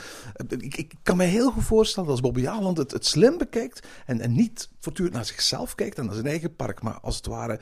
[0.59, 3.87] Ik, ik kan me heel goed voorstellen dat als Bobby Aland het, het slim bekijkt
[4.07, 7.27] en, en niet voortdurend naar zichzelf kijkt en naar zijn eigen park, maar als het
[7.27, 7.61] ware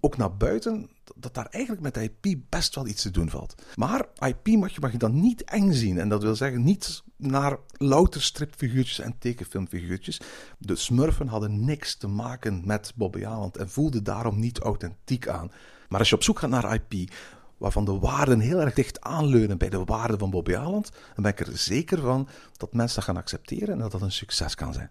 [0.00, 3.54] ook naar buiten, dat daar eigenlijk met IP best wel iets te doen valt.
[3.74, 5.98] Maar IP mag je, mag je dan niet eng zien.
[5.98, 10.20] En dat wil zeggen niet naar louter stripfiguurtjes en tekenfilmfiguurtjes.
[10.58, 15.50] De Smurfen hadden niks te maken met Bobby Aland en voelden daarom niet authentiek aan.
[15.88, 17.12] Maar als je op zoek gaat naar IP,
[17.56, 21.32] waarvan de waarden heel erg dicht aanleunen bij de waarden van Bobby Aland, dan ben
[21.32, 24.72] ik er zeker van dat mensen dat gaan accepteren en dat dat een succes kan
[24.72, 24.90] zijn.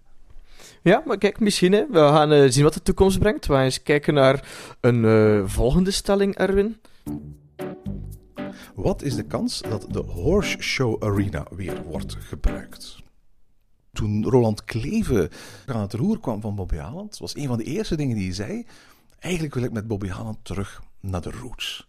[0.83, 1.71] Ja, maar kijk, misschien.
[1.71, 1.85] Hè.
[1.89, 3.45] We gaan eh, zien wat de toekomst brengt.
[3.45, 4.47] We gaan eens kijken naar
[4.79, 6.77] een eh, volgende stelling, Erwin.
[8.75, 13.01] Wat is de kans dat de Horse Show Arena weer wordt gebruikt?
[13.91, 15.29] Toen Roland Kleven
[15.65, 18.33] aan het roer kwam van Bobby Haaland, was een van de eerste dingen die hij
[18.33, 18.65] zei:
[19.19, 21.87] Eigenlijk wil ik met Bobby Haaland terug naar de roots.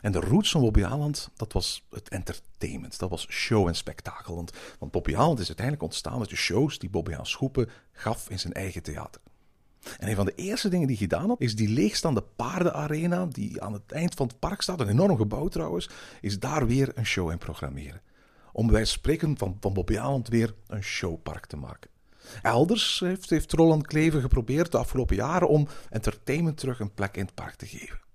[0.00, 2.98] En de roots van Bobby Haaland, dat was het entertainment.
[2.98, 4.34] Dat was show en spektakel.
[4.34, 8.52] Want, want Bobby is uiteindelijk ontstaan uit de shows die Bobby Schoepen gaf in zijn
[8.52, 9.20] eigen theater.
[9.98, 13.62] En een van de eerste dingen die hij gedaan had, is die leegstaande paardenarena, die
[13.62, 17.06] aan het eind van het park staat, een enorm gebouw trouwens, is daar weer een
[17.06, 18.00] show in programmeren.
[18.52, 21.90] Om bij spreken van, van Bobby Haaland weer een showpark te maken.
[22.42, 27.24] Elders heeft, heeft Roland Kleven geprobeerd de afgelopen jaren om entertainment terug een plek in
[27.24, 28.05] het park te geven.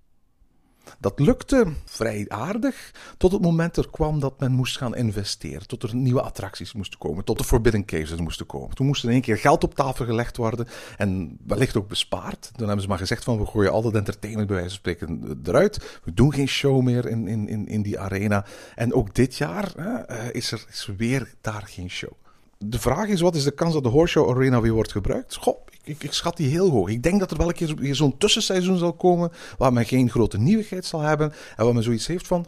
[1.00, 5.68] Dat lukte vrij aardig tot het moment er kwam dat men moest gaan investeren.
[5.68, 8.76] Tot er nieuwe attracties moesten komen, tot de Forbidden Caves moesten komen.
[8.76, 10.68] Toen moest er in één keer geld op tafel gelegd worden
[10.98, 12.52] en wellicht ook bespaard.
[12.56, 15.40] Dan hebben ze maar gezegd van we gooien al dat entertainment bij wijze van spreken
[15.44, 16.00] eruit.
[16.04, 18.46] We doen geen show meer in, in, in, in die arena.
[18.76, 22.12] En ook dit jaar hè, eh, is er is weer daar geen show.
[22.58, 25.36] De vraag is, wat is de kans dat de Horse Show Arena weer wordt gebruikt?
[25.36, 26.90] Goh, ik, ik, schat die heel hoog.
[26.90, 30.38] Ik denk dat er wel een keer zo'n tussenseizoen zal komen waar men geen grote
[30.38, 32.46] nieuwigheid zal hebben en waar men zoiets heeft van,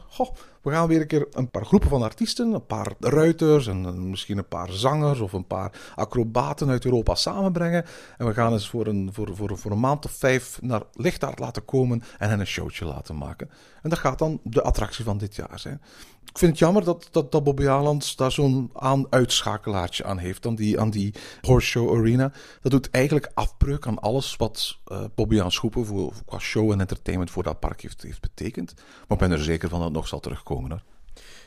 [0.63, 4.37] we gaan weer een keer een paar groepen van artiesten, een paar ruiters en misschien
[4.37, 7.85] een paar zangers of een paar acrobaten uit Europa samenbrengen.
[8.17, 11.39] En we gaan eens voor een, voor, voor, voor een maand of vijf naar Lichtaard
[11.39, 13.49] laten komen en hen een showtje laten maken.
[13.81, 15.81] En dat gaat dan de attractie van dit jaar zijn.
[16.25, 20.45] Ik vind het jammer dat, dat, dat Bobby Aland daar zo'n aan uitschakelaartje aan heeft,
[20.45, 22.31] aan die, aan die Horse Show Arena.
[22.61, 26.79] Dat doet eigenlijk afbreuk aan alles wat uh, Bobby aan Schoepen voor, qua show en
[26.79, 28.73] entertainment voor dat park heeft, heeft betekend.
[28.75, 30.71] Maar ik ben er zeker van dat het nog zal terugkomen.
[30.71, 30.81] Hoor.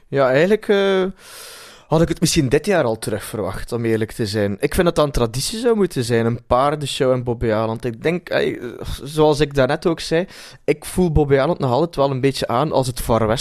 [0.08, 0.68] Ja, eigenlijk...
[0.68, 1.06] Uh
[1.86, 4.56] had ik het misschien dit jaar al terug verwacht, om eerlijk te zijn.
[4.60, 7.84] Ik vind dat dat een traditie zou moeten zijn, een paardenshow in Bobby Aland.
[7.84, 8.28] Ik denk,
[9.02, 10.26] zoals ik daarnet ook zei,
[10.64, 13.24] ik voel Bobby Aland nog altijd wel een beetje aan als het Far.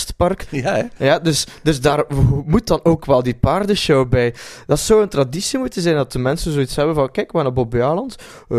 [0.49, 1.05] Ja, hè?
[1.05, 2.05] Ja, dus, dus daar
[2.45, 4.33] moet dan ook wel die paardenshow bij.
[4.65, 7.45] Dat zou een traditie moeten zijn, dat de mensen zoiets hebben van, kijk, we gaan
[7.45, 8.15] naar Bobby Aland,
[8.49, 8.57] uh,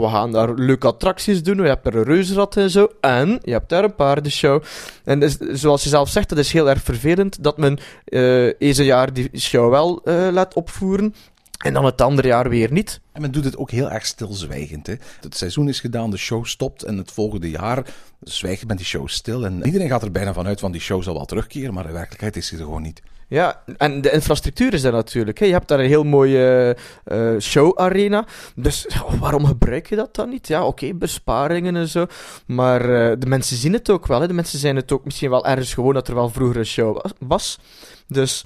[0.00, 3.52] we gaan daar leuke attracties doen, je hebt er een reuzenrad en zo, en je
[3.52, 4.62] hebt daar een paardenshow.
[5.04, 8.78] En dus, zoals je zelf zegt, dat is heel erg vervelend dat men uh, eens
[8.78, 11.14] een jaar die show wel uh, laat opvoeren.
[11.58, 13.00] En dan het andere jaar weer niet.
[13.12, 14.86] En men doet het ook heel erg stilzwijgend.
[14.86, 14.94] Hè?
[15.20, 17.86] Het seizoen is gedaan, de show stopt en het volgende jaar
[18.20, 19.44] zwijgt met die show stil.
[19.44, 22.36] En iedereen gaat er bijna vanuit van die show zal wel terugkeren, maar in werkelijkheid
[22.36, 23.02] is hij er gewoon niet.
[23.28, 25.38] Ja, en de infrastructuur is er natuurlijk.
[25.38, 25.46] Hè.
[25.46, 28.26] Je hebt daar een heel mooie uh, show-arena.
[28.56, 28.86] Dus
[29.20, 30.48] waarom gebruik je dat dan niet?
[30.48, 32.06] Ja, oké, besparingen en zo.
[32.46, 34.20] Maar uh, de mensen zien het ook wel.
[34.20, 34.26] Hè.
[34.26, 37.04] De mensen zijn het ook misschien wel ergens gewoon dat er wel vroeger een show
[37.18, 37.58] was.
[38.06, 38.44] Dus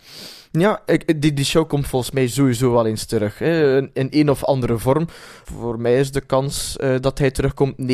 [0.51, 3.39] ja, ik, die, die show komt volgens mij sowieso wel eens terug.
[3.39, 3.77] Hè.
[3.77, 5.07] In, in een of andere vorm.
[5.45, 7.85] Voor mij is de kans uh, dat hij terugkomt 90%.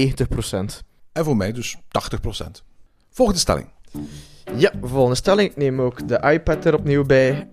[1.12, 1.80] En voor mij dus 80%.
[3.10, 3.66] Volgende stelling.
[4.56, 5.50] Ja, volgende stelling.
[5.50, 7.48] Ik neem ook de iPad er opnieuw bij.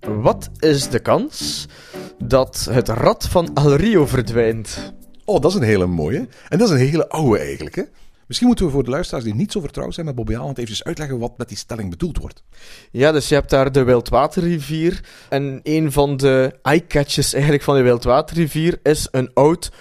[0.00, 1.66] Wat is de kans
[2.24, 4.94] dat het rad van El Rio verdwijnt?
[5.24, 6.28] Oh, dat is een hele mooie.
[6.48, 7.82] En dat is een hele oude eigenlijk, hè?
[8.26, 10.84] Misschien moeten we voor de luisteraars die niet zo vertrouwd zijn met Bobby Haaland even
[10.84, 12.42] uitleggen wat met die stelling bedoeld wordt.
[12.90, 15.00] Ja, dus je hebt daar de Wildwaterrivier.
[15.28, 19.72] En een van de eyecatches eigenlijk van de Wildwaterrivier is een oud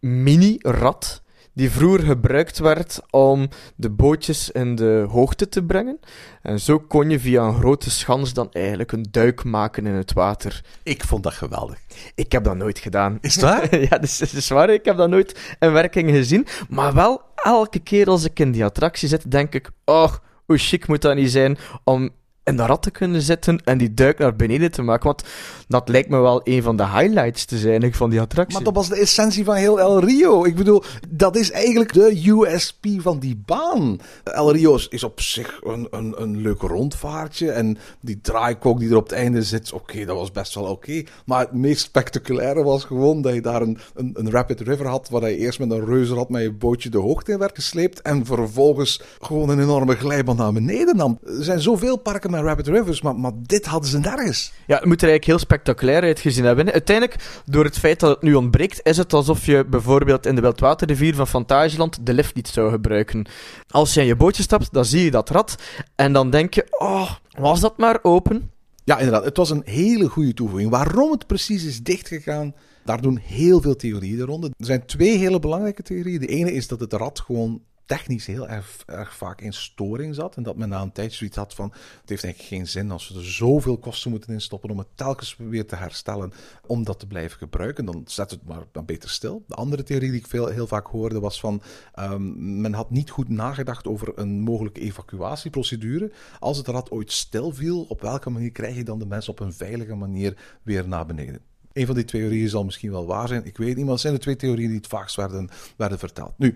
[0.00, 1.22] mini-rad
[1.54, 6.00] die vroeger gebruikt werd om de bootjes in de hoogte te brengen.
[6.42, 10.12] En zo kon je via een grote schans dan eigenlijk een duik maken in het
[10.12, 10.64] water.
[10.82, 11.78] Ik vond dat geweldig.
[12.14, 13.18] Ik heb dat nooit gedaan.
[13.20, 13.78] Is het waar?
[13.88, 14.70] ja, dat is, dat is waar.
[14.70, 16.46] Ik heb dat nooit in werking gezien.
[16.68, 19.70] Maar wel, elke keer als ik in die attractie zit, denk ik...
[19.84, 20.14] Oh,
[20.44, 22.10] hoe chic moet dat niet zijn om
[22.44, 25.06] in de rat te kunnen zitten en die duik naar beneden te maken.
[25.06, 25.24] Want
[25.68, 28.54] dat lijkt me wel een van de highlights te zijn van die attractie.
[28.54, 30.44] Maar dat was de essentie van heel El Rio.
[30.44, 33.98] Ik bedoel, dat is eigenlijk de USP van die baan.
[34.24, 37.50] El Rio is op zich een, een, een leuk rondvaartje.
[37.50, 41.02] En die draaikok die er op het einde zit, oké, dat was best wel oké.
[41.24, 45.08] Maar het meest spectaculaire was gewoon dat je daar een, een, een rapid river had,
[45.08, 48.02] waar je eerst met een reuzenrad met je bootje de hoogte in werd gesleept.
[48.02, 51.18] En vervolgens gewoon een enorme glijbaan naar beneden nam.
[51.24, 54.52] Er zijn zoveel parken met rapid rivers, maar, maar dit hadden ze nergens.
[54.66, 56.72] Ja, het moet er eigenlijk heel spectaculair uitgezien hebben.
[56.72, 60.40] Uiteindelijk, door het feit dat het nu ontbreekt, is het alsof je bijvoorbeeld in de
[60.40, 63.26] Wildwaterrivier van Fantasieland de lift niet zou gebruiken.
[63.68, 65.56] Als je in je bootje stapt, dan zie je dat rad
[65.94, 68.50] en dan denk je, oh, was dat maar open?
[68.84, 69.24] Ja, inderdaad.
[69.24, 70.70] Het was een hele goede toevoeging.
[70.70, 74.44] Waarom het precies is dichtgegaan, daar doen heel veel theorieën rond.
[74.44, 76.20] Er zijn twee hele belangrijke theorieën.
[76.20, 80.36] De ene is dat het rad gewoon technisch heel erg, erg vaak in storing zat.
[80.36, 81.70] En dat men na een tijd zoiets had van:
[82.00, 85.36] het heeft eigenlijk geen zin als we er zoveel kosten moeten instoppen om het telkens
[85.38, 86.32] weer te herstellen,
[86.66, 87.84] om dat te blijven gebruiken.
[87.84, 89.44] Dan zet het maar dan beter stil.
[89.46, 91.62] De andere theorie die ik veel, heel vaak hoorde was van:
[91.94, 96.12] ehm, men had niet goed nagedacht over een mogelijke evacuatieprocedure.
[96.38, 99.40] Als het rad ooit stil viel, op welke manier krijg je dan de mensen op
[99.40, 101.40] een veilige manier weer naar beneden?
[101.72, 103.44] Een van die theorieën zal misschien wel waar zijn.
[103.44, 106.32] Ik weet niet, maar zijn de twee theorieën die het vaakst werden, werden verteld.
[106.36, 106.54] Nu,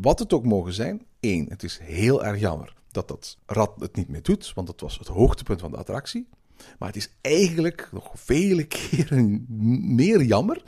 [0.00, 3.96] wat het ook mogen zijn, één, het is heel erg jammer dat dat rad het
[3.96, 6.28] niet meer doet, want het was het hoogtepunt van de attractie.
[6.78, 9.46] Maar het is eigenlijk nog vele keren
[9.94, 10.62] meer jammer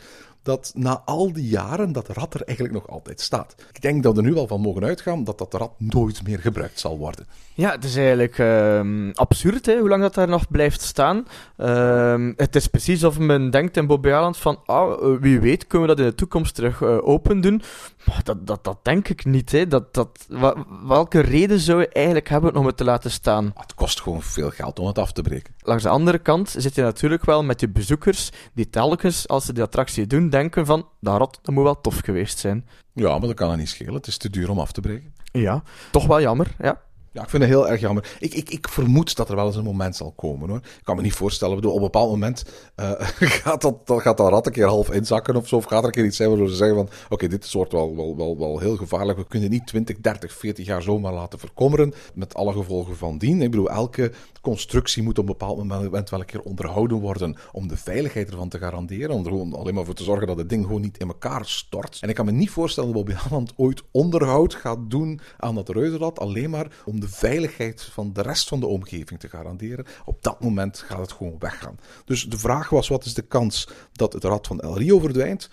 [0.48, 3.54] dat na al die jaren dat rad er eigenlijk nog altijd staat.
[3.72, 6.38] Ik denk dat we er nu wel van mogen uitgaan dat dat rad nooit meer
[6.38, 7.26] gebruikt zal worden.
[7.54, 11.26] Ja, het is eigenlijk ehm, absurd hè, hoe lang dat daar nog blijft staan.
[11.56, 15.66] Ehm, het is precies of men denkt in Bobby Aland van, ah, eh, wie weet
[15.66, 17.62] kunnen we dat in de toekomst terug eh, open doen.
[18.04, 19.52] Maar dat, dat, dat denk ik niet.
[19.52, 19.66] Hè.
[19.66, 23.52] Dat, dat, wa- welke reden zou je eigenlijk hebben om het te laten staan?
[23.56, 25.54] Het kost gewoon veel geld om het af te breken.
[25.60, 29.52] Langs de andere kant zit je natuurlijk wel met je bezoekers die telkens, als ze
[29.52, 32.68] die attractie doen, denken van, dat rot, dat moet wel tof geweest zijn.
[32.92, 33.94] Ja, maar dat kan er niet schelen.
[33.94, 35.14] Het is te duur om af te breken.
[35.32, 36.80] Ja, toch wel jammer, ja.
[37.12, 38.16] Ja, ik vind het heel erg jammer.
[38.18, 40.58] Ik, ik, ik vermoed dat er wel eens een moment zal komen hoor.
[40.58, 41.54] Ik kan me niet voorstellen.
[41.54, 42.44] Bedoel, op een bepaald moment
[42.74, 42.90] eh,
[43.44, 45.56] gaat, dat, dat, gaat dat rat een keer half inzakken of zo.
[45.56, 46.88] Of gaat er een keer iets zijn waardoor ze zeggen van...
[47.08, 49.18] Oké, dit soort wel, wel, wel, wel heel gevaarlijk.
[49.18, 51.94] We kunnen niet 20, 30, 40 jaar zomaar laten verkommeren.
[52.14, 53.42] Met alle gevolgen van dien.
[53.42, 57.36] Ik bedoel, elke constructie moet op een bepaald moment wel een keer onderhouden worden.
[57.52, 59.10] Om de veiligheid ervan te garanderen.
[59.10, 61.46] Om er gewoon alleen maar voor te zorgen dat het ding gewoon niet in elkaar
[61.46, 61.98] stort.
[62.00, 65.68] En ik kan me niet voorstellen dat Bobby Holland ooit onderhoud gaat doen aan dat
[65.68, 66.18] reuzenrad.
[66.18, 69.86] Alleen maar om de veiligheid van de rest van de omgeving te garanderen.
[70.04, 71.78] Op dat moment gaat het gewoon weggaan.
[72.04, 75.48] Dus de vraag was: wat is de kans dat het rad van El Rio verdwijnt?
[75.48, 75.50] 100%,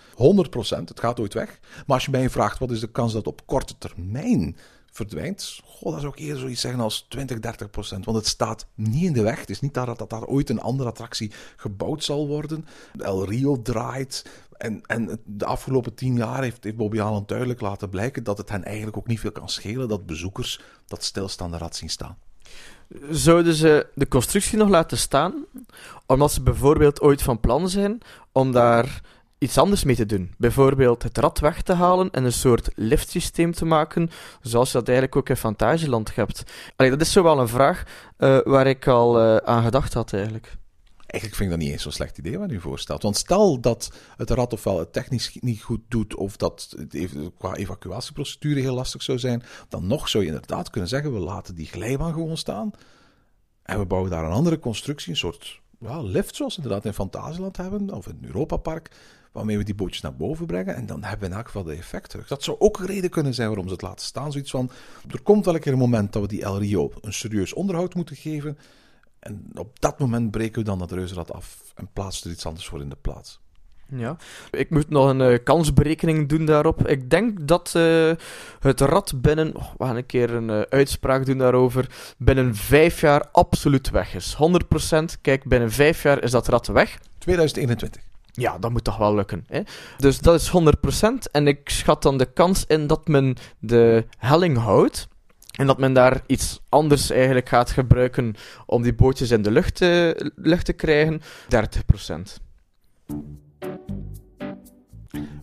[0.84, 1.58] het gaat ooit weg.
[1.86, 4.56] Maar als je mij vraagt: wat is de kans dat op korte termijn
[4.96, 5.60] verdwijnt?
[5.64, 8.04] Goh, dat zou ik eerder zoiets zeggen als 20, 30 procent.
[8.04, 9.40] Want het staat niet in de weg.
[9.40, 12.66] Het is niet dat, dat daar ooit een andere attractie gebouwd zal worden.
[12.98, 14.24] El Rio draait.
[14.56, 18.48] En, en de afgelopen tien jaar heeft, heeft Bobby Allen duidelijk laten blijken dat het
[18.48, 22.16] hen eigenlijk ook niet veel kan schelen dat bezoekers dat stilstaande rad zien staan.
[23.10, 25.44] Zouden ze de constructie nog laten staan,
[26.06, 27.98] omdat ze bijvoorbeeld ooit van plan zijn
[28.32, 29.02] om daar
[29.38, 30.34] iets anders mee te doen?
[30.38, 34.88] Bijvoorbeeld het rad weg te halen en een soort liftsysteem te maken, zoals je dat
[34.88, 36.42] eigenlijk ook in Fantasieland hebt.
[36.76, 37.82] Allee, dat is zo wel een vraag
[38.18, 40.56] uh, waar ik al uh, aan gedacht had eigenlijk.
[41.06, 43.02] Eigenlijk vind ik dat niet eens zo'n slecht idee wat u voorstelt.
[43.02, 47.54] Want stel dat het rad ofwel het technisch niet goed doet, of dat het qua
[47.54, 51.66] evacuatieprocedure heel lastig zou zijn, dan nog zou je inderdaad kunnen zeggen: we laten die
[51.66, 52.70] glijbaan gewoon staan.
[53.62, 55.60] En we bouwen daar een andere constructie, een soort
[56.02, 58.90] lift, zoals we inderdaad in Fantasieland hebben, of in Europa Park,
[59.36, 60.74] waarmee we die bootjes naar boven brengen.
[60.74, 62.26] En dan hebben we in elk geval de effect terug.
[62.26, 64.32] Dat zou ook een reden kunnen zijn waarom ze het laten staan.
[64.32, 64.70] Zoiets van:
[65.10, 67.94] er komt wel een keer een moment dat we die El Rio een serieus onderhoud
[67.94, 68.58] moeten geven.
[69.18, 72.66] En op dat moment breken we dan dat reuzenrad af en plaatsen er iets anders
[72.66, 73.40] voor in de plaats.
[73.88, 74.16] Ja,
[74.50, 76.88] ik moet nog een uh, kansberekening doen daarop.
[76.88, 78.12] Ik denk dat uh,
[78.60, 83.00] het rad binnen, oh, we gaan een keer een uh, uitspraak doen daarover, binnen vijf
[83.00, 84.36] jaar absoluut weg is.
[84.36, 86.98] 100%, kijk, binnen vijf jaar is dat rad weg.
[87.18, 88.15] 2021.
[88.36, 89.44] Ja, dat moet toch wel lukken.
[89.46, 89.60] Hè?
[89.96, 91.30] Dus dat is 100%.
[91.32, 95.08] En ik schat dan de kans in dat men de helling houdt.
[95.56, 98.34] En dat men daar iets anders eigenlijk gaat gebruiken
[98.66, 102.42] om die bootjes in de lucht te, lucht te krijgen, 30%.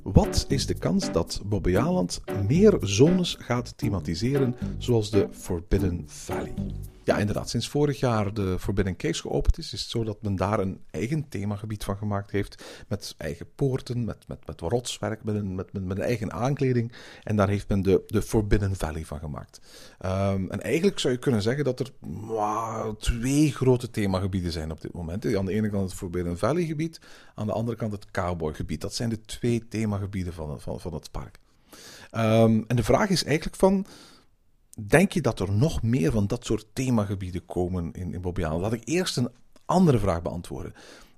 [0.03, 6.53] Wat is de kans dat Bobbejaanland meer zones gaat thematiseren zoals de Forbidden Valley?
[7.03, 7.49] Ja, inderdaad.
[7.49, 10.79] Sinds vorig jaar de Forbidden Caves geopend is, is het zo dat men daar een
[10.91, 12.63] eigen themagebied van gemaakt heeft.
[12.87, 16.91] Met eigen poorten, met, met, met rotswerk, met een, met, met, een eigen aankleding.
[17.23, 19.59] En daar heeft men de, de Forbidden Valley van gemaakt.
[20.05, 21.91] Um, en eigenlijk zou je kunnen zeggen dat er
[22.97, 25.35] twee grote themagebieden zijn op dit moment.
[25.35, 26.99] Aan de ene kant het Forbidden Valley gebied,
[27.35, 28.81] aan de andere kant het Cowboy gebied.
[28.81, 31.39] Dat zijn de twee themagebieden van, van, van het park.
[32.15, 33.85] Um, en de vraag is eigenlijk van...
[34.81, 38.59] Denk je dat er nog meer van dat soort themagebieden komen in, in?
[38.59, 39.29] Laat ik eerst een
[39.65, 40.73] andere vraag beantwoorden.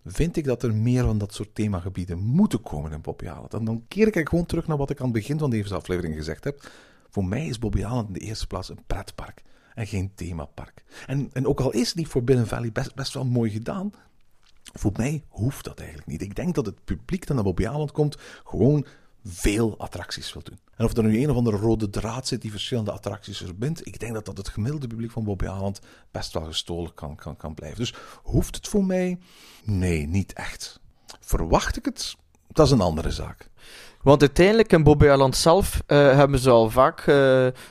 [0.06, 3.54] Vind ik dat er meer van dat soort themagebieden moeten komen in Bobbejaanland?
[3.54, 6.16] En dan keer ik gewoon terug naar wat ik aan het begin van deze aflevering
[6.16, 6.72] gezegd heb.
[7.10, 9.44] Voor mij is Bobbejaanland in de eerste plaats een pretpark
[9.76, 10.84] en geen themapark.
[11.06, 13.92] En, en ook al is die Forbidden Valley best, best wel mooi gedaan,
[14.74, 16.22] voor mij hoeft dat eigenlijk niet.
[16.22, 18.86] Ik denk dat het publiek dat naar Bobbejaanland komt gewoon
[19.28, 20.60] veel attracties wil doen.
[20.76, 24.00] En of er nu een of andere rode draad zit die verschillende attracties verbindt, ik
[24.00, 25.80] denk dat dat het gemiddelde publiek van Bobby Aland
[26.12, 27.80] best wel gestolen kan, kan, kan blijven.
[27.80, 29.20] Dus hoeft het voor mij?
[29.64, 30.80] Nee, niet echt.
[31.20, 32.16] Verwacht ik het?
[32.48, 33.50] Dat is een andere zaak.
[34.06, 37.06] Want uiteindelijk in Bobby Island zelf eh, hebben ze al vaak eh,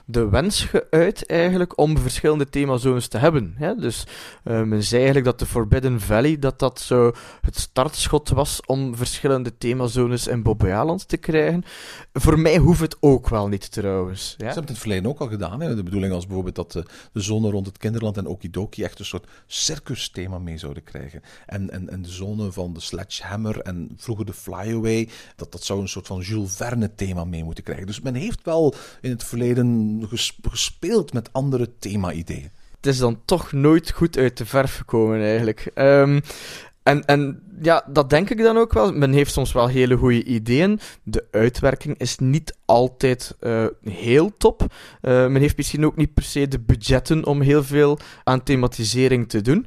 [0.04, 3.54] de wens geuit eigenlijk om verschillende themazones te hebben.
[3.56, 3.74] Hè?
[3.74, 4.06] Dus
[4.44, 8.96] eh, men zei eigenlijk dat de Forbidden Valley dat dat zo het startschot was om
[8.96, 11.64] verschillende themazones in Bobby Island te krijgen.
[12.12, 14.30] Voor mij hoeft het ook wel niet trouwens.
[14.30, 14.44] Ze Ja?
[14.44, 15.60] hebben het in het verleden ook al gedaan.
[15.60, 15.74] Hè?
[15.74, 19.04] De bedoeling was bijvoorbeeld dat de, de zone rond het kinderland en Okidoki echt een
[19.04, 21.22] soort circus-thema mee zouden krijgen.
[21.46, 25.80] En, en, en de zone van de Sledgehammer en vroeger de Flyaway, dat, dat zou
[25.84, 27.86] een soort van Jules Verne-thema mee moeten krijgen.
[27.86, 32.50] Dus men heeft wel in het verleden ges- gespeeld met andere thema-ideeën.
[32.76, 35.70] het is dan toch nooit goed uit de verf gekomen eigenlijk.
[35.74, 36.20] Ehm,
[36.82, 38.92] en, en ja, dat denk ik dan ook wel.
[38.92, 40.80] Men heeft soms wel hele goede ideeën.
[41.02, 44.66] De uitwerking is niet altijd eh, heel top.
[45.00, 49.28] Eh, men heeft misschien ook niet per se de budgetten om heel veel aan thematisering
[49.28, 49.66] te doen.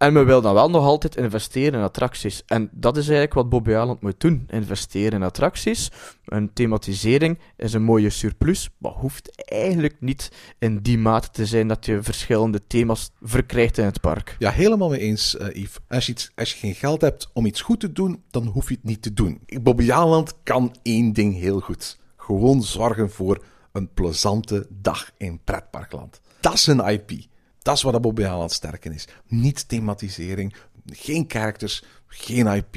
[0.00, 2.42] En men wil dan wel nog altijd investeren in attracties.
[2.46, 4.44] En dat is eigenlijk wat Bobby Island moet doen.
[4.48, 5.90] Investeren in attracties.
[6.24, 11.68] Een thematisering is een mooie surplus, maar hoeft eigenlijk niet in die mate te zijn
[11.68, 14.36] dat je verschillende thema's verkrijgt in het park.
[14.38, 15.78] Ja, helemaal mee eens, eh, Yves.
[15.88, 18.74] Als je, als je geen geld hebt om iets goed te doen, dan hoef je
[18.74, 19.40] het niet te doen.
[19.62, 21.98] Bobby Jaland kan één ding heel goed.
[22.16, 26.20] Gewoon zorgen voor een plezante dag in pretparkland.
[26.40, 27.28] Dat is een IP.
[27.62, 29.08] Dat is waar Bobby Jaland sterk in is.
[29.26, 30.54] Niet thematisering,
[30.86, 32.74] geen characters, geen IP.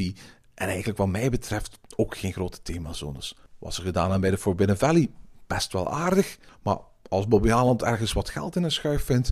[0.53, 3.35] En eigenlijk wat mij betreft ook geen grote themazones.
[3.59, 5.09] Wat ze gedaan hebben bij de Forbidden Valley,
[5.47, 6.37] best wel aardig.
[6.63, 6.77] Maar
[7.09, 9.31] als Bobby Jaland ergens wat geld in een schuif vindt,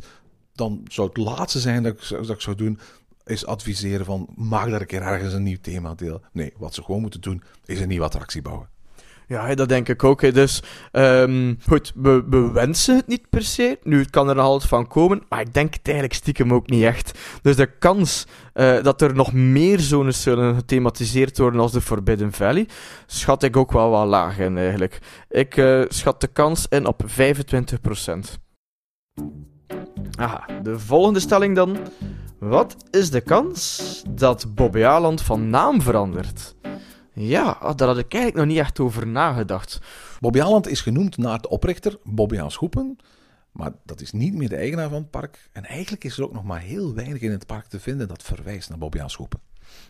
[0.54, 1.94] dan zou het laatste zijn dat
[2.30, 2.80] ik, zou- doen,
[3.26, 6.22] is adviseren van maak daar een keer ergens een nieuw themadeel.
[6.32, 8.70] Nee, wat ze gewoon moeten doen, is een nieuwe attractie bouwen.
[9.32, 10.22] Ja, dat denk ik ook.
[10.22, 10.32] hè.
[10.32, 13.80] Dus ehm, goed, we, we wensen het niet per se.
[13.84, 16.70] Nu, het kan er nog altijd van komen, maar ik denk het eigenlijk stiekem ook
[16.70, 17.20] niet echt.
[17.42, 22.32] Dus de kans eh, dat er nog meer zones zullen gethematiseerd worden als de Forbidden
[22.32, 22.68] Valley,
[23.06, 25.00] schat ik ook wel wat laag in eigenlijk.
[25.30, 27.14] Ik eh, schat de kans in op 25%.
[30.16, 31.78] Aha, de volgende stelling dan.
[32.40, 36.56] Wat is de kans dat Bobby Aland van naam verandert?
[37.14, 39.80] Ja, ah, daar had ik eigenlijk nog niet echt over nagedacht.
[40.20, 42.98] Bobby Aland is genoemd naar de oprichter, Bobby Schoepen.
[43.52, 45.50] Maar dat is niet meer de eigenaar van het park.
[45.52, 48.24] En eigenlijk is er ook nog maar heel weinig in het park te vinden dat
[48.24, 49.40] verwijst naar Bobby Schoepen.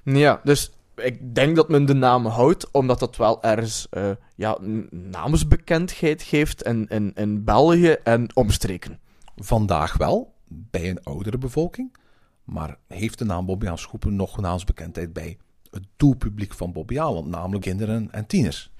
[0.03, 4.57] Ja, dus ik denk dat men de naam houdt, omdat dat wel ergens eh, ja,
[4.89, 8.99] namensbekendheid geeft in, in, in België en omstreken.
[9.35, 11.95] Vandaag wel, bij een oudere bevolking.
[12.43, 15.37] Maar heeft de naam Bobby Aan Schoepen nog naamsbekendheid bij
[15.71, 18.71] het doelpubliek van Bobby Aland, namelijk kinderen en tieners?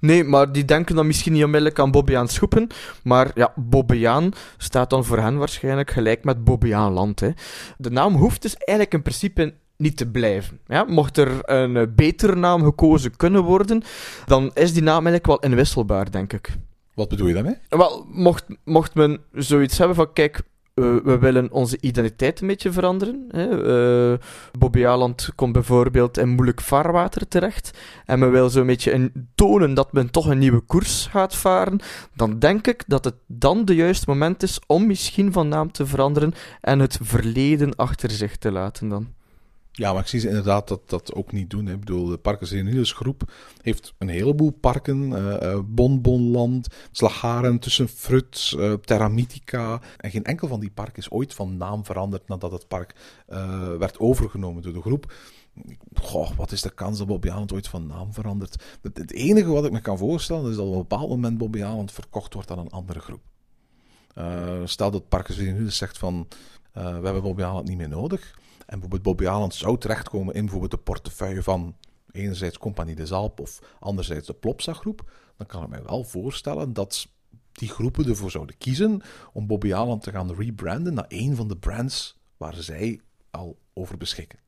[0.00, 2.66] Nee, maar die denken dan misschien niet onmiddellijk aan Bobbejaans Schoepen.
[3.02, 7.20] Maar ja, Bobbejaan staat dan voor hen waarschijnlijk gelijk met Bobbejaanland.
[7.20, 7.30] Hè.
[7.76, 10.60] De naam hoeft dus eigenlijk in principe niet te blijven.
[10.66, 13.82] Ja, mocht er een betere naam gekozen kunnen worden,
[14.26, 16.56] dan is die naam eigenlijk wel inwisselbaar, denk ik.
[16.94, 17.56] Wat bedoel je daarmee?
[17.68, 20.42] Wel, mocht, mocht men zoiets hebben van, kijk,
[20.78, 23.24] eh, we willen onze identiteit een beetje veranderen.
[23.28, 24.12] Hè.
[24.12, 24.18] Eh,
[24.58, 27.78] Bobby Aland komt bijvoorbeeld in moeilijk vaarwater terecht.
[28.04, 31.80] En men wil zo'n beetje tonen dat men toch een nieuwe koers gaat varen.
[32.14, 35.86] Dan denk ik dat het dan de juiste moment is om misschien van naam te
[35.86, 39.17] veranderen en het verleden achter zich te laten dan.
[39.78, 41.66] Ja, maar ik zie ze inderdaad dat dat ook niet doen.
[41.66, 41.72] Hè.
[41.72, 45.12] Ik bedoel, de Parkers Reunidos groep heeft een heleboel parken.
[45.12, 49.80] eh eh, Bonbonland, Slagharen, Tussen Frut, eh, Terra Mythica.
[49.96, 52.94] En geen enkel van die parken is ooit van naam veranderd nadat het park
[53.78, 55.12] werd overgenomen door de groep.
[55.94, 58.62] Goh, wat is de kans dat Bobby Aland ooit van naam verandert?
[58.82, 61.62] Het, het enige wat ik me kan voorstellen is dat op een bepaald moment Bobby
[61.62, 63.22] Aland verkocht wordt aan een andere groep.
[64.64, 66.28] Stel dat Parkers Reunidos zegt van,
[66.72, 68.36] we hebben Bobby Aland niet meer nodig.
[68.68, 71.76] En bijvoorbeeld Bobby Aland zou terechtkomen in bijvoorbeeld de portefeuille van
[72.12, 76.72] enerzijds Compagnie de Zalp of anderzijds de Plopsa groep, dan kan ik mij wel voorstellen
[76.72, 77.08] dat
[77.52, 79.02] die groepen ervoor zouden kiezen
[79.32, 83.00] om Bobby Aland te gaan rebranden naar een van de brands waar zij
[83.30, 84.38] al over beschikken.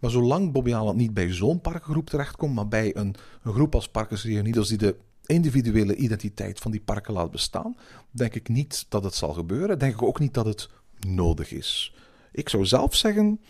[0.00, 4.24] Maar zolang Bobby Aland niet bij zo'n parkengroep terechtkomt, maar bij een, groep als Parkers
[4.24, 4.96] Reunidos die de
[5.26, 7.76] individuele identiteit van die parken laat bestaan,
[8.10, 9.78] denk ik niet dat het zal gebeuren.
[9.78, 10.68] Denk ik ook niet dat het
[11.06, 11.94] nodig is.
[12.32, 13.40] Ik zou zelf zeggen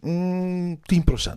[0.00, 1.30] mm, 10%.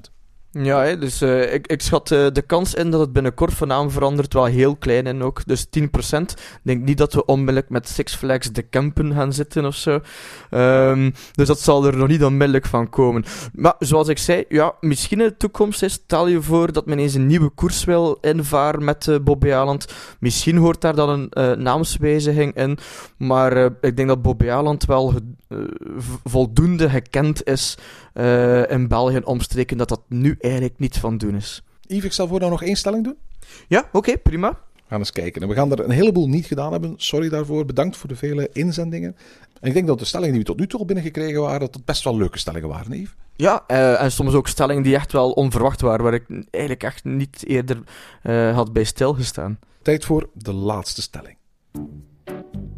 [0.60, 3.68] Ja, hè, dus eh, ik, ik schat eh, de kans in dat het binnenkort van
[3.68, 5.46] naam verandert wel heel klein in ook.
[5.46, 5.70] Dus 10%.
[5.70, 10.00] Ik denk niet dat we onmiddellijk met Six Flags de Campen gaan zitten of zo.
[10.50, 13.24] Ehm, dus dat zal er nog niet onmiddellijk van komen.
[13.54, 17.00] Maar zoals ik zei, ja, misschien in de toekomst is, stel je voor dat men
[17.00, 19.94] eens een nieuwe koers wil invaren met uh, Bobby Aland.
[20.20, 22.78] Misschien hoort daar dan een naamswijziging in.
[23.18, 25.14] Maar ik denk dat Bobby Aland wel
[26.24, 27.78] voldoende gekend is
[28.70, 31.64] in België omstreken dat dat nu eigenlijk niet van doen is.
[31.82, 33.18] Yves, ik zal voor nou nog één stelling doen.
[33.68, 34.50] Ja, oké, prima.
[34.50, 35.42] We gaan eens kijken.
[35.42, 36.94] En we gaan er een heleboel niet gedaan hebben.
[36.98, 37.66] Sorry daarvoor.
[37.66, 39.16] Bedankt voor de vele inzendingen.
[39.60, 41.74] En ik denk dat de stellingen die we tot nu toe al binnengekregen waren, dat
[41.74, 43.16] het best wel leuke stellingen waren, Yves.
[43.36, 47.04] Ja, eh, en soms ook stellingen die echt wel onverwacht waren, waar ik eigenlijk echt
[47.04, 47.84] niet eerder
[48.22, 49.60] eh, had bij stilgestaan.
[49.82, 51.38] Tijd voor de laatste stelling.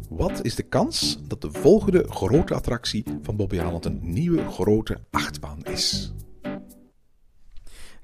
[0.08, 4.98] Wat is de kans dat de volgende grote attractie van Bobby Aland een nieuwe grote
[5.10, 6.12] achtbaan is?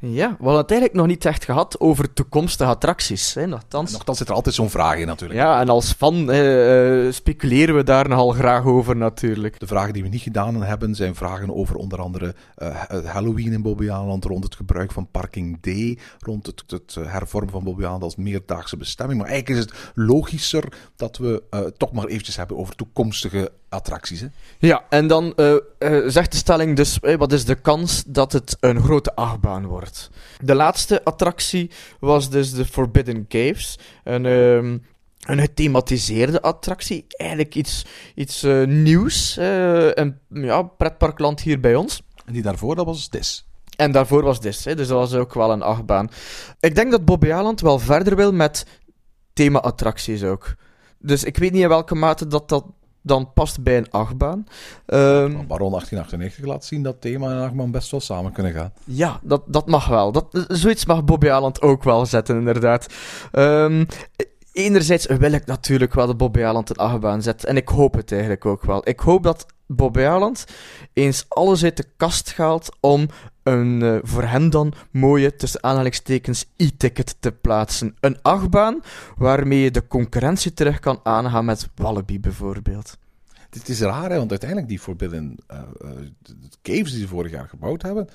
[0.05, 3.35] Ja, we hadden het eigenlijk nog niet echt gehad over toekomstige attracties.
[3.35, 3.93] Hè, nogthans.
[3.93, 5.41] Nochtans zit er altijd zo'n vraag in natuurlijk.
[5.41, 9.61] Ja, en als fan eh, eh, speculeren we daar nogal graag over natuurlijk.
[9.61, 13.63] De vragen die we niet gedaan hebben zijn vragen over onder andere eh, Halloween in
[13.63, 18.03] Bobby Aland, rond het gebruik van parking D, rond het, het hervormen van Bobby Aland
[18.03, 19.21] als meerdaagse bestemming.
[19.21, 24.21] Maar eigenlijk is het logischer dat we eh, toch maar eventjes hebben over toekomstige attracties.
[24.21, 24.27] Hè?
[24.59, 25.35] Ja, en dan
[26.07, 29.92] zegt de stelling dus, wat is de kans dat het een grote achtbaan wordt?
[30.41, 31.71] De laatste attractie
[32.01, 33.79] was dus de Forbidden Caves.
[34.05, 34.79] Een, ehm,
[35.23, 37.05] een gethematiseerde attractie.
[37.09, 37.85] Eigenlijk iets,
[38.15, 39.37] iets eh, nieuws.
[39.37, 42.03] eh, een ja, pretparkland hier bij ons.
[42.27, 43.47] En die daarvoor, dat was DIS.
[43.77, 46.11] En daarvoor was dit, hè, dus dat was ook wel een achtbaan.
[46.61, 48.67] Ik denk dat Bobby Aland wel verder wil met
[49.33, 50.55] thema-attracties ook.
[50.99, 52.65] Dus ik weet niet in welke mate dat dat
[53.03, 54.47] dan past bij een achtbaan.
[54.87, 58.73] Ehm, Baron 1898 laat zien dat thema en achtbaan best wel samen kunnen gaan.
[58.85, 60.13] ja, dat, dat mag wel.
[60.13, 62.87] Dat, zoiets mag Bobby Aland ook wel zetten, inderdaad.
[63.33, 63.85] Ehm,
[64.53, 67.45] enerzijds wil ik natuurlijk wel dat Bobby Aland een achtbaan zet.
[67.45, 68.89] En ik hoop het eigenlijk ook wel.
[68.89, 70.45] Ik hoop dat Bobby Aland
[70.93, 73.09] eens alles uit de kast haalt om
[73.43, 77.97] een eh, voor hem dan mooie, tussen aanhalingstekens, e-ticket te plaatsen.
[78.01, 78.81] Een achtbaan
[79.17, 82.99] waarmee je de concurrentie terug kan aangaan met Wallaby bijvoorbeeld.
[83.51, 85.67] Het is raar, hè, want uiteindelijk die Forbidden eh, eh,
[86.19, 88.09] de- de caves die ze vorig jaar gebouwd hebben,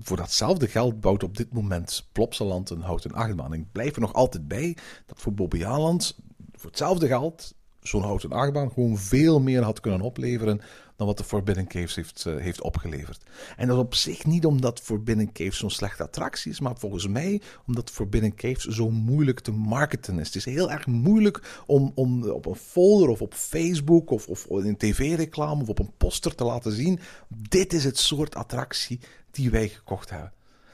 [0.00, 3.52] voor datzelfde geld bouwt op dit moment Plopsaland een houten achtbaan.
[3.52, 4.76] En ik blijf er nog altijd bij
[5.06, 6.16] dat voor Bobbejaanland
[6.52, 7.54] voor hetzelfde geld
[7.86, 10.60] zo'n houten achtbaan gewoon veel meer had kunnen opleveren
[10.96, 13.22] dan wat de Forbidden Caves heeft, eh, heeft opgeleverd.
[13.56, 17.40] En dat op zich niet omdat Forbidden Caves zo'n slechte attractie is, maar volgens mij
[17.66, 20.26] omdat Forbidden Caves zo moeilijk te marketen is.
[20.26, 24.46] Het is heel erg moeilijk om, om op een folder of op Facebook of, of
[24.48, 29.50] in tv-reclame of op een poster te laten zien: dit is het soort attractie die
[29.50, 30.32] wij gekocht hebben.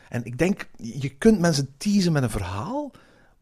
[0.08, 2.90] En ik denk, je kunt mensen teasen met een verhaal,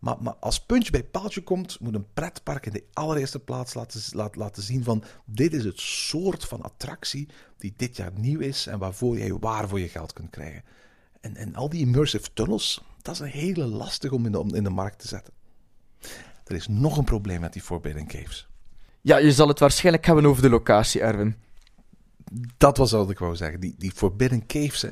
[0.01, 4.01] maar, maar als puntje bij paaltje komt, moet een pretpark in de allereerste plaats laten,
[4.13, 7.29] laten, laten zien van dit is het soort van attractie
[7.59, 10.65] die dit jaar nieuw is en waarvoor jij waar voor je geld kunt krijgen.
[11.21, 14.55] En, en al die immersive tunnels, dat is een hele lastig om in de, om
[14.55, 15.35] in de markt te zetten.
[16.45, 18.49] Er is nog een probleem met die Forbidden Caves.
[19.01, 21.37] Ja, je zal het waarschijnlijk hebben over de locatie, Erwin.
[22.57, 23.61] Dat was wat ik wou zeggen.
[23.61, 24.91] Die, die Forbidden Caves, hè,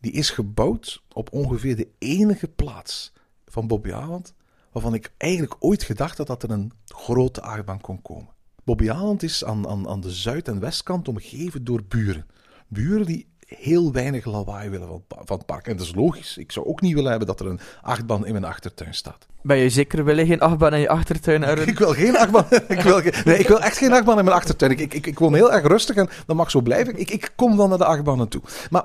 [0.00, 3.12] die is gebouwd op ongeveer de enige plaats
[3.52, 4.34] van Bobby Aland
[4.72, 8.28] waarvan ik eigenlijk ooit gedacht had dat er een grote achtbaan kon komen.
[8.64, 12.26] Bobby Aland is aan, aan, aan de zuid- en westkant omgeven door buren.
[12.68, 15.66] Buren die heel weinig lawaai willen van, van het park.
[15.66, 16.36] En dat is logisch.
[16.36, 19.26] Ik zou ook niet willen hebben dat er een achtbaan in mijn achtertuin staat.
[19.42, 21.68] Ben je zeker, wil je geen achtbaan in je achtertuin?
[21.68, 22.46] Ik wil geen achtbaan.
[22.68, 24.70] ik, wil, nee, ik wil echt geen achtbaan in mijn achtertuin.
[24.70, 26.98] Ik, ik, ik, ik woon heel erg rustig en dat mag zo blijven.
[26.98, 28.42] Ik, ik kom wel naar de achtbanen toe.
[28.70, 28.84] Maar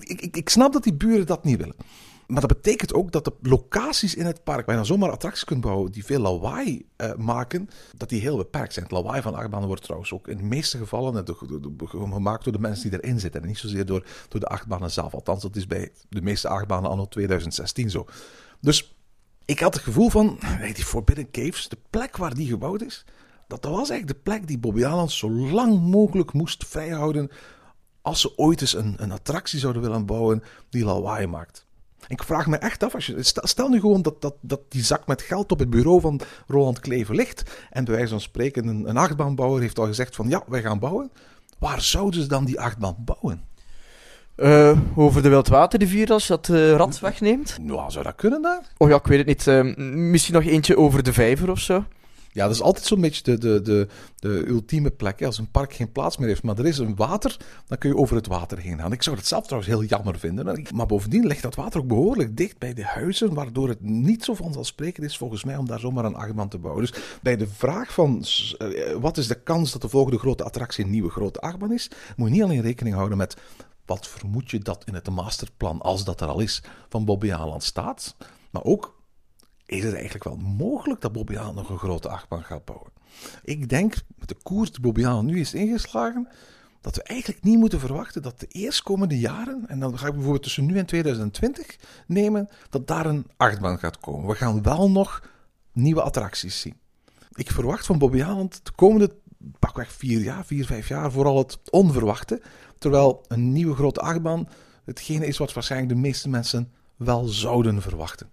[0.00, 1.76] ik, ik, ik snap dat die buren dat niet willen.
[2.28, 5.44] Maar dat betekent ook dat de locaties in het park, waar je dan zomaar attracties
[5.44, 8.84] kunt bouwen die veel lawaai eh, maken, dat die heel beperkt zijn.
[8.84, 12.52] Het lawaai van achtbanen wordt trouwens ook in de meeste gevallen eh, door- gemaakt door
[12.52, 13.40] de mensen die erin zitten.
[13.40, 15.14] En niet zozeer door, door de achtbanen zelf.
[15.14, 18.06] Althans, dat is bij de meeste achtbanen anno 2016 zo.
[18.60, 18.96] Dus
[19.44, 20.38] ik had het gevoel van,
[20.74, 23.04] die Forbidden Caves, de plek waar die gebouwd is,
[23.46, 27.30] dat, dat was eigenlijk de plek die Bobby Aland zo lang mogelijk moest vrijhouden
[28.02, 31.66] als ze ooit eens een, een attractie zouden willen bouwen die lawaai maakt.
[32.06, 35.06] Ik vraag me echt af, als je, stel, nu gewoon dat, dat, dat die zak
[35.06, 38.88] met geld op het bureau van Roland Klever ligt en bij wijze van spreken een,
[38.88, 41.10] een achtbaanbouwer heeft al gezegd van ja, wij gaan bouwen.
[41.58, 43.42] Waar zouden ze dan die achtbaan bouwen?
[44.36, 47.58] Eh, over de wildwaterrivier als je dat eh, rad wegneemt?
[47.60, 48.60] Nou, zou dat kunnen daar?
[48.76, 49.46] Oh ja, ik weet het niet.
[49.46, 49.62] eh,
[49.94, 51.84] misschien nog eentje over de vijver of zo?
[52.38, 55.22] Ja, dat is altijd zo'n beetje de, de, de, de ultieme plek.
[55.24, 57.36] Als een park geen plaats meer heeft, maar er is een water,
[57.66, 58.92] dan kun je over het water heen gaan.
[58.92, 60.66] Ik zou het zelf trouwens heel jammer vinden.
[60.74, 64.34] Maar bovendien ligt dat water ook behoorlijk dicht bij de huizen, waardoor het niet zo
[64.34, 66.86] vanzelfsprekend is volgens mij om daar zomaar een achtbaan te bouwen.
[66.86, 68.24] Dus bij de vraag van
[68.58, 71.90] eh, wat is de kans dat de volgende grote attractie een nieuwe grote achtbaan is,
[72.16, 73.36] moet je niet alleen rekening houden met
[73.86, 77.62] wat vermoed je dat in het masterplan, als dat er al is, van Bobby Aland
[77.62, 78.16] staat,
[78.50, 78.96] maar ook
[79.68, 82.90] is het eigenlijk wel mogelijk dat Bobbiaan nog een grote achtbaan gaat bouwen.
[83.42, 86.28] Ik denk, met de koers die Bobbiaan nu is ingeslagen,
[86.80, 90.42] dat we eigenlijk niet moeten verwachten dat de eerstkomende jaren, en dan ga ik bijvoorbeeld
[90.42, 94.28] tussen nu en 2020 nemen, dat daar een achtbaan gaat komen.
[94.28, 95.22] We gaan wel nog
[95.72, 96.76] nieuwe attracties zien.
[97.32, 99.14] Ik verwacht van Bobby Aland de komende
[99.58, 102.42] pakweg vier jaar, vier, vijf jaar, vooral het onverwachte.
[102.78, 104.48] Terwijl een nieuwe grote achtbaan
[104.84, 108.30] hetgene is wat waarschijnlijk de meeste mensen wel zouden verwachten.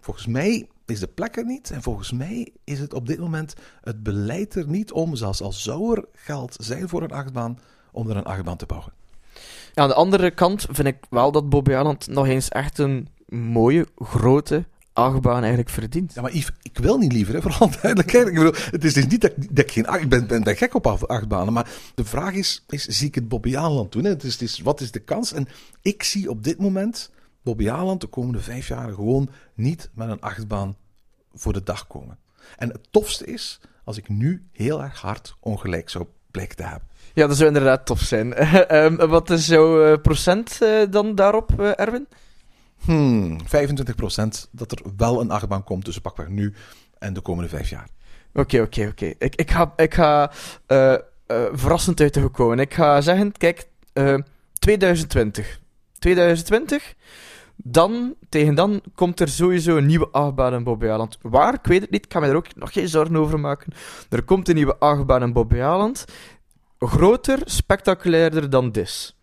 [0.00, 1.70] Volgens mij is de plek er niet.
[1.70, 5.52] En volgens mij is het op dit moment het beleid er niet om, zelfs al
[5.52, 7.58] zou er geld zijn voor een achtbaan,
[7.92, 8.92] om er een achtbaan te bouwen.
[9.74, 13.86] Aan de andere kant vind ik wel dat Bobby Aland nog eens echt een mooie,
[13.96, 16.14] grote achtbaan eigenlijk verdient.
[16.14, 18.26] Ja, maar Yves, ik wil niet liever, hè, vooral duidelijkheid.
[18.26, 20.74] Ik bedoel, het is dus niet dat, ik- dat ik geen acht, ik ben, gek
[20.74, 24.04] op acht- achtbanen, maar de vraag is, is zie ik het Bobby Aland doen?
[24.04, 24.10] Hè?
[24.10, 25.32] Het is, het is, wat is de kans?
[25.32, 25.48] En
[25.82, 27.10] ik zie op dit moment
[27.42, 30.76] Bobby de komende vijf jaar gewoon niet met een achtbaan
[31.34, 32.18] voor de dag komen.
[32.56, 36.88] En het tofste is, als ik nu heel erg hard ongelijk zou blijken te hebben.
[37.14, 38.34] Ja, dat zou inderdaad tof zijn.
[38.34, 42.06] Ehm, wat is jouw eh, procent eh, dan daarop, eh, Erwin?
[42.84, 46.54] Hmm, 25% dat er wel een achtbaan komt tussen pakweg nu
[46.98, 47.88] en de komende vijf jaar.
[48.32, 49.12] Oké, oké, oké.
[49.18, 50.32] Ik, ik ga, ik ga
[51.52, 52.58] verrassend uit de hoek komen.
[52.58, 54.18] Ik ga zeggen, kijk, eh,
[54.58, 55.60] 2020.
[55.98, 56.94] 2020,
[57.62, 60.86] dan, tegen dan komt er sowieso een nieuwe achtbaan in Bobby.
[61.22, 61.54] Waar?
[61.54, 63.72] Ik weet het niet, ik ga me er ook nog geen zorgen over maken.
[64.08, 66.04] Er komt een nieuwe achtbaan in Bobby Aland.
[66.78, 69.14] Groter, spectaculairder dan dit.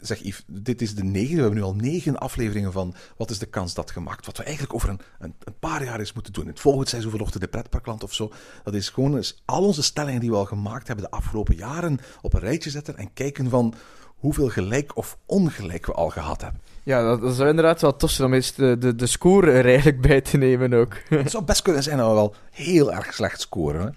[0.00, 1.34] Zeg Yves, dit is de negende.
[1.34, 4.26] We hebben nu al negen afleveringen van Wat is de kans dat gemaakt?
[4.26, 6.46] Wat we eigenlijk over een, een, een paar jaar eens moeten doen.
[6.46, 8.32] Het volgende seizoen van Ochtend de Pretparkland of zo.
[8.64, 11.98] Dat is gewoon eens al onze stellingen die we al gemaakt hebben de afgelopen jaren
[12.20, 13.74] op een rijtje zetten en kijken van
[14.18, 16.60] hoeveel gelijk of ongelijk we al gehad hebben.
[16.88, 19.64] Ja, dat, dat zou inderdaad wel tof zijn om eens de, de, de score er
[19.64, 20.94] eigenlijk bij te nemen ook.
[21.08, 23.94] Het zou best kunnen zijn dat we wel heel erg slecht scoren.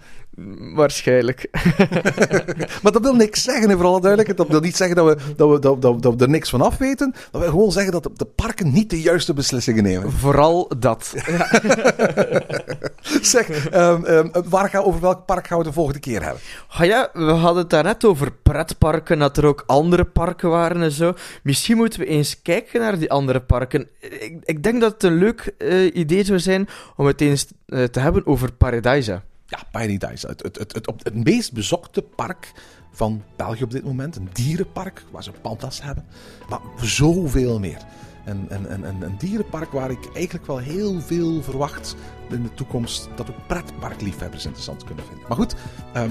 [0.74, 1.48] Waarschijnlijk.
[2.82, 4.38] Maar dat wil niks zeggen, hè, voor alle duidelijkheid.
[4.38, 6.60] Dat wil niet zeggen dat we, dat we, dat, dat, dat we er niks van
[6.60, 7.14] af weten.
[7.30, 10.12] Dat wil gewoon zeggen dat de, parken niet de juiste beslissingen nemen.
[10.12, 11.14] Vooral dat.
[13.22, 16.40] Zeg, ehm, ehm, waar gaan, over welk park gaan we de volgende keer hebben?
[16.68, 20.92] Ah ja, we hadden het daarnet over pretparken, dat er ook andere parken waren en
[20.92, 21.14] zo.
[21.42, 23.88] Misschien moeten we eens kijken naar die andere parken.
[24.00, 27.84] Ik, ik denk dat het een leuk eh, idee zou zijn om het eens eh,
[27.84, 29.20] te hebben over Paradise.
[29.52, 30.26] Ja, Paradise.
[30.26, 32.52] Het, het, het, het, het meest bezochte park
[32.90, 34.16] van België op dit moment.
[34.16, 36.04] Een dierenpark waar ze panda's hebben.
[36.48, 37.78] Maar zoveel meer.
[38.24, 41.96] En, en, en, en een dierenpark waar ik eigenlijk wel heel veel verwacht
[42.30, 43.08] in de toekomst.
[43.16, 45.24] Dat ook pretparkliefhebbers interessant kunnen vinden.
[45.28, 45.54] Maar goed,
[45.92, 46.10] ehm,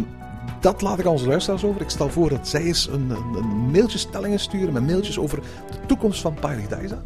[0.60, 1.82] dat laat ik aan onze luisteraars over.
[1.82, 5.40] Ik stel voor dat zij eens een, een, een mailtjestellingen sturen met mailtjes over
[5.72, 6.98] de toekomst van Paradise.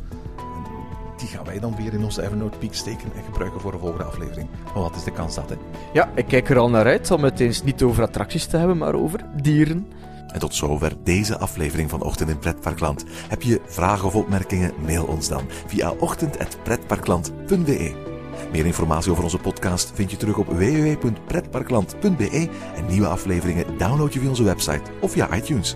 [1.18, 4.04] Die gaan wij dan weer in onze Evernote Peak steken en gebruiken voor de volgende
[4.04, 4.50] aflevering.
[4.74, 5.56] Maar wat is de kans dat, hè?
[5.94, 8.78] Ja, ik kijk er al naar uit om het eens niet over attracties te hebben,
[8.78, 9.88] maar over dieren.
[10.28, 13.04] En tot zover deze aflevering van Ochtend in Pretparkland.
[13.28, 14.74] Heb je vragen of opmerkingen?
[14.86, 18.14] Mail ons dan via ochtend.pretparkland.be.
[18.52, 24.20] Meer informatie over onze podcast vind je terug op www.pretparkland.be en nieuwe afleveringen download je
[24.20, 25.76] via onze website of via iTunes.